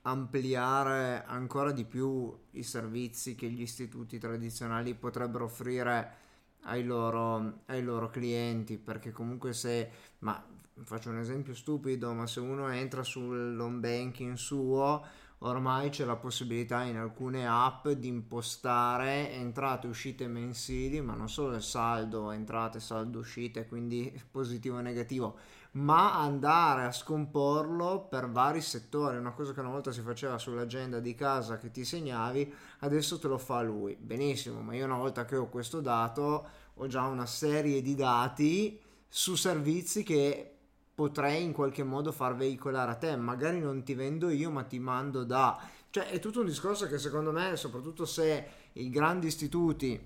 ampliare 0.04 1.24
ancora 1.26 1.72
di 1.72 1.86
più 1.86 2.36
i 2.52 2.64
servizi 2.64 3.36
che 3.36 3.50
gli 3.50 3.62
istituti 3.62 4.18
tradizionali 4.18 4.96
potrebbero 4.96 5.46
offrire 5.46 6.18
ai 6.64 6.84
loro, 6.84 7.62
ai 7.68 7.84
loro 7.84 8.10
clienti 8.10 8.78
perché 8.78 9.12
comunque 9.12 9.54
se 9.54 9.92
ma 10.20 10.44
faccio 10.84 11.10
un 11.10 11.18
esempio 11.20 11.54
stupido, 11.54 12.14
ma 12.14 12.28
se 12.28 12.40
uno 12.40 12.70
entra 12.70 13.04
sull'home 13.04 13.80
banking 13.80 14.36
suo, 14.36 15.04
ormai 15.40 15.90
c'è 15.90 16.06
la 16.06 16.16
possibilità 16.16 16.84
in 16.84 16.98
alcune 16.98 17.48
app 17.48 17.88
di 17.88 18.08
impostare 18.08 19.32
entrate 19.32 19.88
e 19.88 19.90
uscite 19.90 20.28
mensili, 20.28 21.02
ma 21.02 21.14
non 21.14 21.30
solo 21.30 21.56
il 21.56 21.62
saldo 21.62 22.32
entrate, 22.32 22.80
saldo 22.80 23.20
uscite, 23.20 23.68
quindi 23.68 24.12
positivo 24.30 24.80
e 24.80 24.82
negativo, 24.82 25.38
ma 25.72 26.20
andare 26.20 26.86
a 26.86 26.92
scomporlo 26.92 28.08
per 28.10 28.30
vari 28.30 28.62
settori, 28.62 29.18
una 29.18 29.34
cosa 29.34 29.54
che 29.54 29.60
una 29.60 29.70
volta 29.70 29.92
si 29.92 30.02
faceva 30.02 30.38
sull'agenda 30.38 31.00
di 31.00 31.16
casa 31.16 31.58
che 31.58 31.72
ti 31.72 31.86
segnavi, 31.86 32.54
adesso 32.80 33.20
te 33.20 33.28
lo 33.28 33.38
fa 33.38 33.62
lui. 33.62 33.96
Benissimo, 33.96 34.62
ma 34.62 34.76
io 34.76 34.86
una 34.86 34.98
volta 34.98 35.26
che 35.26 35.36
ho 35.36 35.48
questo 35.48 35.80
dato 35.80 36.48
ho 36.82 36.88
già 36.88 37.04
una 37.04 37.26
serie 37.26 37.82
di 37.82 37.94
dati 37.94 38.80
su 39.08 39.36
servizi 39.36 40.04
che 40.04 40.59
potrei 41.00 41.44
in 41.46 41.54
qualche 41.54 41.86
modo 41.86 42.12
far 42.12 42.36
veicolare 42.36 42.92
a 42.92 42.96
te. 42.96 43.16
Magari 43.16 43.62
non 43.62 43.84
ti 43.84 43.94
vendo 43.94 44.30
io, 44.30 44.52
ma 44.52 44.64
ti 44.64 44.80
mando 44.80 45.24
da. 45.24 45.58
Cioè, 45.90 46.10
è 46.10 46.20
tutto 46.20 46.42
un 46.42 46.46
discorso 46.46 46.88
che 46.88 46.98
secondo 46.98 47.32
me, 47.32 47.56
soprattutto 47.56 48.04
se 48.04 48.48
i 48.74 48.90
grandi 48.90 49.28
istituti, 49.28 49.98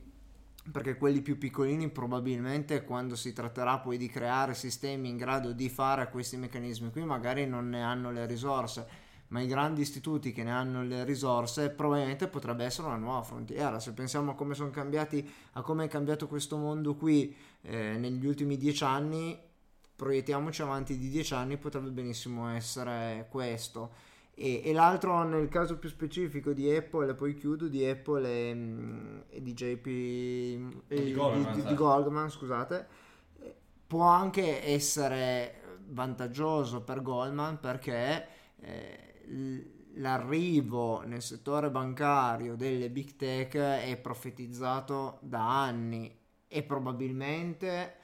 perché 0.71 0.95
quelli 0.95 1.23
più 1.23 1.39
piccolini 1.39 1.89
probabilmente 1.89 2.83
quando 2.83 3.15
si 3.15 3.33
tratterà 3.33 3.79
poi 3.79 3.97
di 3.97 4.07
creare 4.07 4.53
sistemi 4.53 5.09
in 5.09 5.17
grado 5.17 5.51
di 5.51 5.67
fare 5.67 6.11
questi 6.11 6.37
meccanismi 6.37 6.91
qui, 6.91 7.03
magari 7.03 7.47
non 7.47 7.69
ne 7.69 7.81
hanno 7.81 8.11
le 8.11 8.27
risorse. 8.27 8.87
Ma 9.29 9.41
i 9.41 9.47
grandi 9.47 9.81
istituti 9.81 10.31
che 10.31 10.43
ne 10.43 10.51
hanno 10.51 10.83
le 10.83 11.03
risorse 11.05 11.71
probabilmente 11.71 12.27
potrebbe 12.27 12.65
essere 12.65 12.85
una 12.85 12.97
nuova 12.97 13.23
frontiera. 13.23 13.79
Se 13.79 13.93
pensiamo 13.93 14.29
a 14.29 14.35
come 14.35 14.53
sono 14.53 14.69
cambiati, 14.69 15.27
a 15.53 15.63
come 15.63 15.85
è 15.85 15.87
cambiato 15.87 16.27
questo 16.27 16.55
mondo 16.55 16.93
qui 16.93 17.35
eh, 17.61 17.97
negli 17.97 18.27
ultimi 18.27 18.57
dieci 18.57 18.83
anni, 18.83 19.51
proiettiamoci 20.03 20.61
avanti 20.61 20.97
di 20.97 21.07
10 21.07 21.33
anni, 21.33 21.57
potrebbe 21.57 21.89
benissimo 21.89 22.49
essere 22.49 23.27
questo. 23.29 23.91
E, 24.35 24.61
e, 24.65 24.73
l'altro 24.73 25.23
nel 25.23 25.47
caso 25.47 25.77
più 25.77 25.87
specifico 25.87 26.51
di 26.51 26.69
Apple, 26.69 27.11
e 27.11 27.15
poi 27.15 27.35
chiudo, 27.35 27.69
di 27.69 27.85
Apple 27.85 28.27
e, 28.27 29.25
e 29.29 29.41
di 29.41 29.53
JP 29.53 29.87
e 30.89 31.03
di, 31.03 31.13
Goldman, 31.13 31.53
di, 31.53 31.63
di 31.63 31.73
Goldman, 31.73 32.29
scusate, 32.29 32.85
può 33.87 34.03
anche 34.03 34.65
essere 34.67 35.61
vantaggioso 35.87 36.81
per 36.81 37.01
Goldman 37.01 37.61
perché 37.61 38.27
eh, 38.59 39.71
l'arrivo 39.95 41.01
nel 41.05 41.21
settore 41.21 41.69
bancario 41.69 42.55
delle 42.55 42.89
big 42.89 43.15
tech 43.15 43.55
è 43.55 43.97
profetizzato 44.01 45.19
da 45.21 45.63
anni 45.63 46.13
e 46.47 46.63
probabilmente 46.63 48.01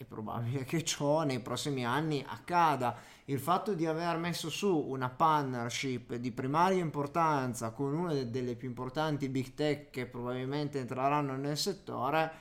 è 0.00 0.04
probabile 0.04 0.64
che 0.64 0.82
ciò 0.82 1.24
nei 1.24 1.40
prossimi 1.40 1.84
anni 1.84 2.24
accada. 2.26 2.96
Il 3.26 3.38
fatto 3.38 3.74
di 3.74 3.84
aver 3.84 4.16
messo 4.16 4.48
su 4.48 4.74
una 4.74 5.10
partnership 5.10 6.14
di 6.14 6.32
primaria 6.32 6.80
importanza 6.80 7.68
con 7.72 7.92
una 7.92 8.14
delle 8.14 8.54
più 8.54 8.66
importanti 8.66 9.28
big 9.28 9.52
tech 9.52 9.90
che 9.90 10.06
probabilmente 10.06 10.78
entreranno 10.78 11.36
nel 11.36 11.58
settore 11.58 12.32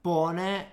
pone 0.00 0.72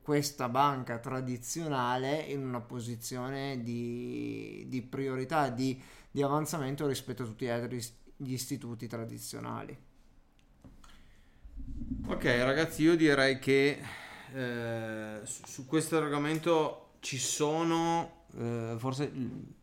questa 0.00 0.48
banca 0.48 0.98
tradizionale 0.98 2.20
in 2.20 2.42
una 2.42 2.60
posizione 2.60 3.62
di, 3.62 4.64
di 4.66 4.80
priorità, 4.80 5.50
di, 5.50 5.78
di 6.10 6.22
avanzamento 6.22 6.86
rispetto 6.86 7.22
a 7.22 7.26
tutti 7.26 7.44
gli 7.44 7.48
altri 7.48 7.82
gli 8.16 8.32
istituti 8.32 8.86
tradizionali. 8.86 9.76
Ok 12.06 12.24
ragazzi, 12.24 12.82
io 12.82 12.96
direi 12.96 13.38
che 13.38 14.03
eh, 14.34 15.20
su, 15.22 15.64
questo 15.64 15.96
argomento 15.96 16.94
ci 16.98 17.18
sono, 17.18 18.24
eh, 18.36 18.74
forse 18.78 19.12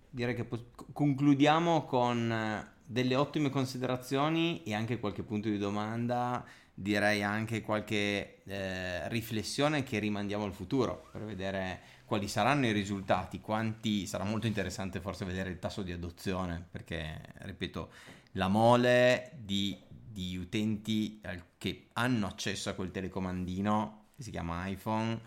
direi 0.09 0.33
che 0.33 0.45
po- 0.45 0.67
concludiamo 0.93 1.83
con 1.83 2.31
eh, 2.31 2.67
delle 2.85 3.15
ottime 3.15 3.49
considerazioni 3.49 4.63
e 4.63 4.73
anche 4.73 4.99
qualche 4.99 5.23
punto 5.23 5.49
di 5.49 5.57
domanda, 5.57 6.45
direi 6.73 7.21
anche 7.21 7.61
qualche 7.61 8.43
eh, 8.45 9.09
riflessione 9.09 9.83
che 9.83 9.99
rimandiamo 9.99 10.45
al 10.45 10.53
futuro 10.53 11.09
per 11.11 11.25
vedere 11.25 11.81
quali 12.05 12.29
saranno 12.29 12.65
i 12.65 12.71
risultati, 12.71 13.41
quanti 13.41 14.07
sarà 14.07 14.23
molto 14.23 14.47
interessante 14.47 15.01
forse 15.01 15.25
vedere 15.25 15.49
il 15.49 15.59
tasso 15.59 15.81
di 15.81 15.91
adozione, 15.91 16.65
perché 16.71 17.21
ripeto, 17.39 17.89
la 18.33 18.47
mole 18.47 19.31
di, 19.35 19.77
di 19.89 20.37
utenti 20.37 21.19
che 21.57 21.87
hanno 21.93 22.27
accesso 22.27 22.69
a 22.69 22.73
quel 22.73 22.91
telecomandino 22.91 24.00
che 24.21 24.23
si 24.23 24.31
chiama 24.31 24.67
iPhone, 24.67 25.19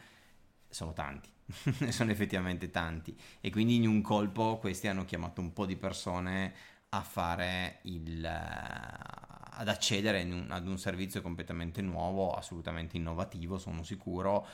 sono 0.69 0.93
tanti, 0.93 1.29
sono 1.91 2.11
effettivamente 2.13 2.71
tanti 2.71 3.17
e 3.41 3.51
quindi 3.51 3.75
in 3.75 3.87
un 3.87 4.01
colpo 4.01 4.59
questi 4.59 4.87
hanno 4.87 5.05
chiamato 5.05 5.41
un 5.41 5.53
po' 5.53 5.67
di 5.67 5.77
persone 5.77 6.55
a 6.91 7.03
fare 7.03 7.81
il 7.83 8.25
ad 9.57 9.69
accedere 9.69 10.29
ad 10.49 10.67
un 10.67 10.79
servizio 10.79 11.23
completamente 11.23 11.81
nuovo, 11.81 12.33
assolutamente 12.33 12.97
innovativo, 12.97 13.57
sono 13.57 13.85
sicuro. 13.85 14.45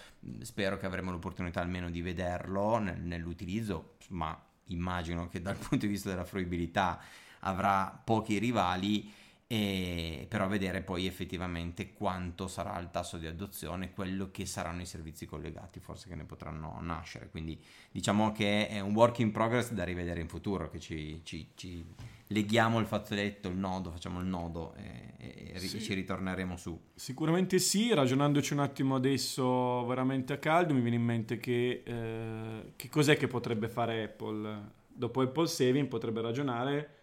Spero 0.42 0.76
che 0.76 0.84
avremo 0.84 1.10
l'opportunità 1.10 1.62
almeno 1.62 1.88
di 1.88 2.02
vederlo 2.02 2.76
nel, 2.76 3.00
nell'utilizzo, 3.00 3.96
ma 4.08 4.38
immagino 4.64 5.26
che 5.28 5.40
dal 5.40 5.56
punto 5.56 5.86
di 5.86 5.92
vista 5.92 6.10
della 6.10 6.26
fruibilità 6.26 7.00
avrà 7.40 7.98
pochi 8.04 8.36
rivali 8.36 9.10
e 9.52 10.26
però 10.28 10.46
vedere 10.46 10.80
poi 10.80 11.06
effettivamente 11.06 11.92
quanto 11.92 12.46
sarà 12.46 12.78
il 12.78 12.88
tasso 12.92 13.16
di 13.16 13.26
adozione, 13.26 13.90
quello 13.90 14.30
che 14.30 14.46
saranno 14.46 14.80
i 14.82 14.86
servizi 14.86 15.26
collegati, 15.26 15.80
forse 15.80 16.08
che 16.08 16.14
ne 16.14 16.22
potranno 16.22 16.78
nascere. 16.82 17.28
Quindi 17.30 17.60
diciamo 17.90 18.30
che 18.30 18.68
è 18.68 18.78
un 18.78 18.94
work 18.94 19.18
in 19.18 19.32
progress 19.32 19.72
da 19.72 19.82
rivedere 19.82 20.20
in 20.20 20.28
futuro, 20.28 20.70
che 20.70 20.78
ci, 20.78 21.22
ci, 21.24 21.50
ci 21.56 21.84
leghiamo 22.28 22.78
il 22.78 22.86
fazzoletto, 22.86 23.48
il 23.48 23.56
nodo, 23.56 23.90
facciamo 23.90 24.20
il 24.20 24.26
nodo 24.26 24.72
e, 24.76 25.52
e 25.52 25.58
sì. 25.58 25.82
ci 25.82 25.94
ritorneremo 25.94 26.56
su. 26.56 26.80
Sicuramente 26.94 27.58
sì, 27.58 27.92
ragionandoci 27.92 28.52
un 28.52 28.60
attimo 28.60 28.94
adesso 28.94 29.84
veramente 29.84 30.32
a 30.32 30.38
caldo, 30.38 30.74
mi 30.74 30.80
viene 30.80 30.94
in 30.94 31.02
mente 31.02 31.38
che, 31.38 31.82
eh, 31.84 32.72
che 32.76 32.88
cos'è 32.88 33.16
che 33.16 33.26
potrebbe 33.26 33.68
fare 33.68 34.04
Apple. 34.04 34.78
Dopo 34.86 35.22
Apple 35.22 35.48
Saving 35.48 35.88
potrebbe 35.88 36.20
ragionare 36.20 36.98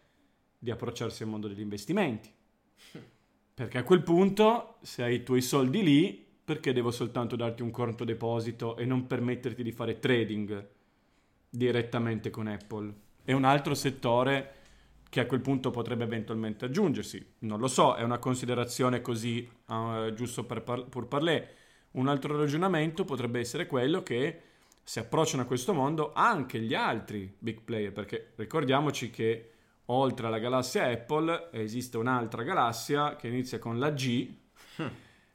di 0.58 0.72
approcciarsi 0.72 1.24
al 1.24 1.30
mondo 1.30 1.50
degli 1.50 1.60
investimenti 1.60 2.36
perché 3.54 3.78
a 3.78 3.84
quel 3.84 4.04
punto, 4.04 4.78
se 4.82 5.04
hai 5.04 5.16
i 5.16 5.24
tuoi 5.24 5.42
soldi 5.42 5.84
lì, 5.84 6.26
perché 6.44 6.74
devo 6.74 6.92
soltanto 6.92 7.36
darti 7.36 7.62
un 7.62 7.72
conto 7.72 8.04
deposito 8.04 8.78
e 8.78 8.86
non 8.86 9.08
permetterti 9.08 9.64
di 9.64 9.72
fare 9.72 10.00
trading 10.00 10.68
direttamente 11.50 12.30
con 12.30 12.48
Apple? 12.48 12.94
È 13.24 13.34
un 13.34 13.44
altro 13.44 13.74
settore 13.74 14.54
che 15.10 15.20
a 15.20 15.26
quel 15.26 15.42
punto 15.42 15.72
potrebbe 15.72 16.04
eventualmente 16.04 16.66
aggiungersi. 16.66 17.34
Non 17.40 17.60
lo 17.60 17.68
so, 17.68 17.96
è 17.96 18.04
una 18.04 18.20
considerazione 18.20 19.02
così 19.02 19.50
uh, 19.68 20.14
giusto 20.14 20.46
per 20.46 20.62
par- 20.62 20.88
pur 20.88 21.08
parler. 21.08 21.56
Un 21.92 22.08
altro 22.08 22.38
ragionamento 22.38 23.06
potrebbe 23.06 23.40
essere 23.40 23.68
quello 23.68 24.04
che 24.04 24.42
si 24.84 25.00
approcciano 25.00 25.44
a 25.44 25.46
questo 25.46 25.74
mondo 25.74 26.14
anche 26.14 26.60
gli 26.60 26.74
altri 26.74 27.34
big 27.38 27.62
player, 27.62 27.92
perché 27.92 28.34
ricordiamoci 28.36 29.10
che 29.10 29.52
oltre 29.88 30.28
alla 30.28 30.40
galassia 30.40 30.86
Apple 30.86 31.50
esiste 31.52 31.98
un'altra 31.98 32.44
galassia 32.44 33.16
che 33.16 33.28
inizia 33.28 33.60
con 33.60 33.80
la 33.80 33.92
G 33.92 34.30
hm. 34.78 34.86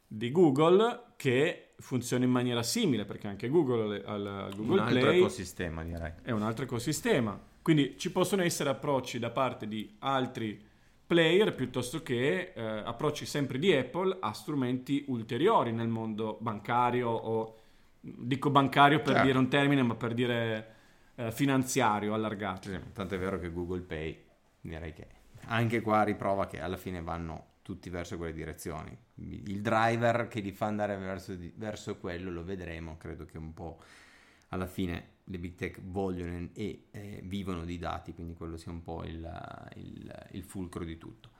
di 0.06 0.30
Google 0.30 1.12
che 1.16 1.74
funziona 1.78 2.24
in 2.24 2.30
maniera 2.30 2.62
simile 2.62 3.04
perché 3.04 3.28
anche 3.28 3.48
Google 3.48 4.02
al 4.04 4.52
Google 4.54 4.80
un 4.80 4.86
Play 4.86 5.18
ecosistema 5.18 5.82
direi 5.82 6.12
è 6.22 6.30
un 6.30 6.42
altro 6.42 6.64
ecosistema 6.64 7.38
quindi 7.62 7.96
ci 7.96 8.10
possono 8.10 8.42
essere 8.42 8.70
approcci 8.70 9.18
da 9.18 9.30
parte 9.30 9.66
di 9.66 9.96
altri 10.00 10.70
player 11.06 11.54
piuttosto 11.54 12.02
che 12.02 12.52
eh, 12.54 12.62
approcci 12.62 13.26
sempre 13.26 13.58
di 13.58 13.72
Apple 13.72 14.16
a 14.20 14.32
strumenti 14.32 15.04
ulteriori 15.08 15.72
nel 15.72 15.88
mondo 15.88 16.38
bancario 16.40 17.08
o 17.08 17.56
dico 18.00 18.50
bancario 18.50 18.98
per 18.98 19.12
certo. 19.12 19.26
dire 19.26 19.38
un 19.38 19.48
termine 19.48 19.82
ma 19.82 19.94
per 19.94 20.14
dire 20.14 20.74
eh, 21.14 21.30
finanziario 21.30 22.14
allargato 22.14 22.68
sì, 22.68 22.78
tanto 22.92 23.14
è 23.14 23.18
vero 23.18 23.38
che 23.38 23.52
Google 23.52 23.80
Pay 23.80 24.30
direi 24.62 24.92
che 24.92 25.06
anche 25.46 25.80
qua 25.80 26.04
riprova 26.04 26.46
che 26.46 26.60
alla 26.60 26.76
fine 26.76 27.02
vanno 27.02 27.50
tutti 27.62 27.90
verso 27.90 28.16
quelle 28.16 28.32
direzioni. 28.32 28.96
Il 29.16 29.60
driver 29.60 30.28
che 30.28 30.40
li 30.40 30.52
fa 30.52 30.66
andare 30.66 30.96
verso, 30.96 31.36
verso 31.54 31.96
quello 31.96 32.30
lo 32.30 32.44
vedremo, 32.44 32.96
credo 32.96 33.24
che 33.24 33.38
un 33.38 33.52
po' 33.54 33.80
alla 34.48 34.66
fine 34.66 35.10
le 35.24 35.38
big 35.38 35.54
tech 35.54 35.80
vogliono 35.80 36.48
e 36.52 36.86
eh, 36.90 37.20
vivono 37.24 37.64
di 37.64 37.78
dati, 37.78 38.12
quindi 38.12 38.34
quello 38.34 38.56
sia 38.56 38.72
un 38.72 38.82
po' 38.82 39.04
il, 39.04 39.70
il, 39.76 40.26
il, 40.32 40.42
fulcro 40.42 40.84
di 40.84 40.98
tutto. 40.98 41.30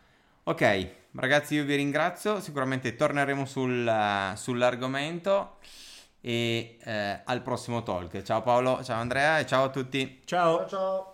Ok, 0.44 0.88
ragazzi, 1.12 1.54
io 1.54 1.64
vi 1.64 1.76
ringrazio, 1.76 2.40
sicuramente 2.40 2.96
torneremo 2.96 3.44
sul, 3.44 4.32
sull'argomento 4.36 5.58
e 6.20 6.78
eh, 6.82 7.20
al 7.24 7.42
prossimo 7.42 7.82
talk. 7.82 8.22
Ciao 8.22 8.42
Paolo, 8.42 8.82
ciao 8.82 9.00
Andrea 9.00 9.40
e 9.40 9.46
ciao 9.46 9.64
a 9.64 9.70
tutti. 9.70 10.22
Ciao 10.24 10.58
ciao. 10.58 10.68
ciao. 10.68 11.11